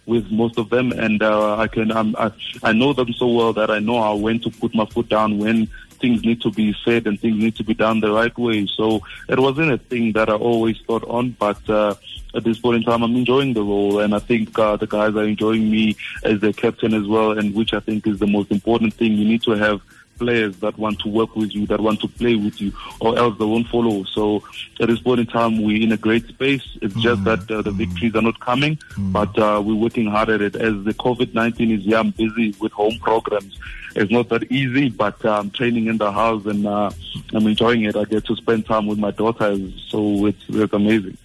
with 0.07 0.31
most 0.31 0.59
of 0.59 0.71
them, 0.71 0.91
and 0.93 1.23
uh, 1.23 1.59
I 1.59 1.69
can 1.69 1.93
I'm, 1.93 2.17
I, 2.17 2.33
I 2.63 2.73
know 2.73 2.95
them 2.95 3.13
so 3.13 3.29
well 3.29 3.53
that 3.53 3.71
I 3.71 3.79
know 3.79 4.01
how 4.01 4.17
when 4.17 4.41
to 4.41 4.51
put 4.51 4.75
my 4.75 4.87
foot 4.87 5.11
down 5.11 5.37
when 5.39 5.69
things 5.99 6.25
need 6.25 6.41
to 6.43 6.51
be 6.51 6.75
said 6.85 7.07
and 7.07 7.21
things 7.21 7.43
need 7.43 7.57
to 7.57 7.65
be 7.65 7.75
done 7.75 8.01
the 8.01 8.13
right 8.13 8.37
way. 8.39 8.67
So 8.67 9.03
it 9.29 9.39
wasn't 9.39 9.73
a 9.73 9.79
thing 9.79 10.13
that 10.13 10.29
I 10.29 10.35
always 10.35 10.79
thought 10.87 11.05
on, 11.09 11.31
but 11.31 11.69
uh, 11.69 11.95
at 12.35 12.45
this 12.45 12.59
point 12.59 12.77
in 12.77 12.83
time, 12.83 13.03
I'm 13.03 13.17
enjoying 13.17 13.55
the 13.55 13.63
role, 13.63 14.01
and 14.01 14.15
I 14.15 14.19
think 14.19 14.59
uh, 14.59 14.77
the 14.77 14.87
guys 14.87 15.15
are 15.15 15.25
enjoying 15.25 15.71
me 15.71 15.97
as 16.25 16.41
their 16.41 16.53
captain 16.53 16.95
as 16.95 17.07
well, 17.07 17.39
and 17.39 17.55
which 17.55 17.73
I 17.73 17.81
think 17.81 18.07
is 18.07 18.19
the 18.19 18.27
most 18.27 18.51
important 18.51 18.95
thing. 18.95 19.13
You 19.13 19.25
need 19.25 19.43
to 19.43 19.53
have 19.53 19.81
players 20.19 20.57
that 20.59 20.77
want 20.79 20.99
to 21.01 21.09
work 21.09 21.35
with 21.37 21.55
you, 21.55 21.67
that 21.67 21.81
want 21.81 22.01
to 22.01 22.09
play 22.09 22.35
with 22.37 22.61
you, 22.61 22.73
or 23.01 23.17
else 23.19 23.39
they 23.39 23.45
won't 23.45 23.69
follow. 23.69 24.05
So 24.05 24.43
at 24.81 24.89
this 24.89 25.01
point 25.01 25.21
in 25.21 25.27
time, 25.27 25.63
we're 25.63 25.83
in 25.83 25.93
a 25.93 25.97
great 25.97 26.27
space. 26.29 26.67
It's 26.83 26.95
just 26.97 27.25
that 27.25 27.51
uh, 27.51 27.63
the 27.63 27.71
victories 27.71 28.15
are 28.15 28.23
not 28.23 28.41
coming, 28.41 28.79
but 28.97 29.37
uh, 29.39 29.63
we're 29.65 29.75
working 29.75 30.07
hard 30.07 30.31
at 30.31 30.41
it. 30.41 30.57
As 30.57 30.85
the 30.85 30.95
COVID-19 30.95 31.79
is 31.79 31.85
here, 31.85 31.97
I'm 31.97 32.11
busy 32.11 32.55
with 32.61 32.73
home 32.73 32.99
programs. 32.99 33.59
It's 33.95 34.11
not 34.11 34.29
that 34.29 34.51
easy, 34.51 34.91
but 34.91 35.25
I'm 35.25 35.51
training 35.51 35.87
in 35.87 35.99
the 35.99 36.13
house 36.13 36.47
and 36.47 36.67
uh, 36.67 36.91
I'm 37.33 37.47
enjoying 37.47 37.85
it. 37.85 37.97
I 37.97 38.05
get 38.05 38.25
to 38.27 38.37
spend 38.37 38.67
time 38.67 38.87
with 38.87 38.99
my 38.99 39.11
daughters, 39.11 39.73
so 39.89 40.27
it's, 40.27 40.45
it's 40.49 40.73
amazing. 40.73 41.17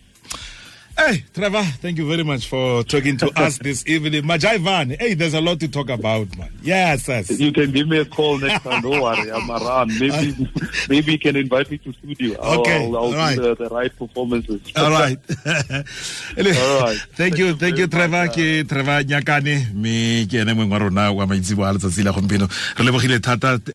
Hey, 0.95 1.23
Trevor, 1.33 1.63
thank 1.81 1.97
you 1.97 2.07
very 2.07 2.23
much 2.23 2.47
for 2.47 2.83
talking 2.83 3.17
to 3.17 3.27
us 3.35 3.57
this 3.57 3.83
evening. 3.87 4.23
Majaivan, 4.23 4.95
hey, 4.99 5.15
there's 5.15 5.33
a 5.33 5.41
lot 5.41 5.59
to 5.59 5.67
talk 5.67 5.89
about, 5.89 6.37
man. 6.37 6.51
Yes, 6.61 7.07
yes. 7.07 7.39
You 7.39 7.51
can 7.51 7.71
give 7.71 7.87
me 7.87 7.97
a 7.97 8.05
call 8.05 8.37
next 8.37 8.63
time. 8.63 8.81
Don't 8.83 9.01
worry, 9.01 9.31
I'm 9.31 9.49
around. 9.57 9.91
Maybe, 9.99 10.47
maybe 10.87 11.13
you 11.13 11.19
can 11.19 11.35
invite 11.35 11.71
me 11.71 11.79
to 11.79 11.93
studio. 11.93 12.39
Okay, 12.39 12.85
I'll, 12.85 12.95
I'll 12.95 13.03
all 13.05 13.13
right. 13.13 13.35
do 13.35 13.41
the, 13.41 13.55
the 13.55 13.69
right 13.69 13.95
performances. 13.97 14.61
All 14.77 14.91
right. 14.91 15.17
All 15.47 16.81
right. 16.81 16.97
Thank 17.15 17.37
you, 17.39 17.55
thank 17.55 17.77
you, 17.77 17.87
Trevor. 17.87 18.27
Ke 18.27 18.67
Trevor 18.67 19.03
Nyakane, 19.03 19.73
me 19.73 20.25
ke 20.27 20.35
ene 20.45 20.53
mongwe 20.53 20.71
wa 20.71 20.77
rona 20.77 21.11
wa 21.11 21.25
maitsiboa 21.25 21.69
a 21.69 21.73
letsatsi 21.73 22.03
la 22.03 22.11
gompieno. 22.11 22.47
Re 22.77 22.85
lebogile 22.85 23.19
thata 23.19 23.57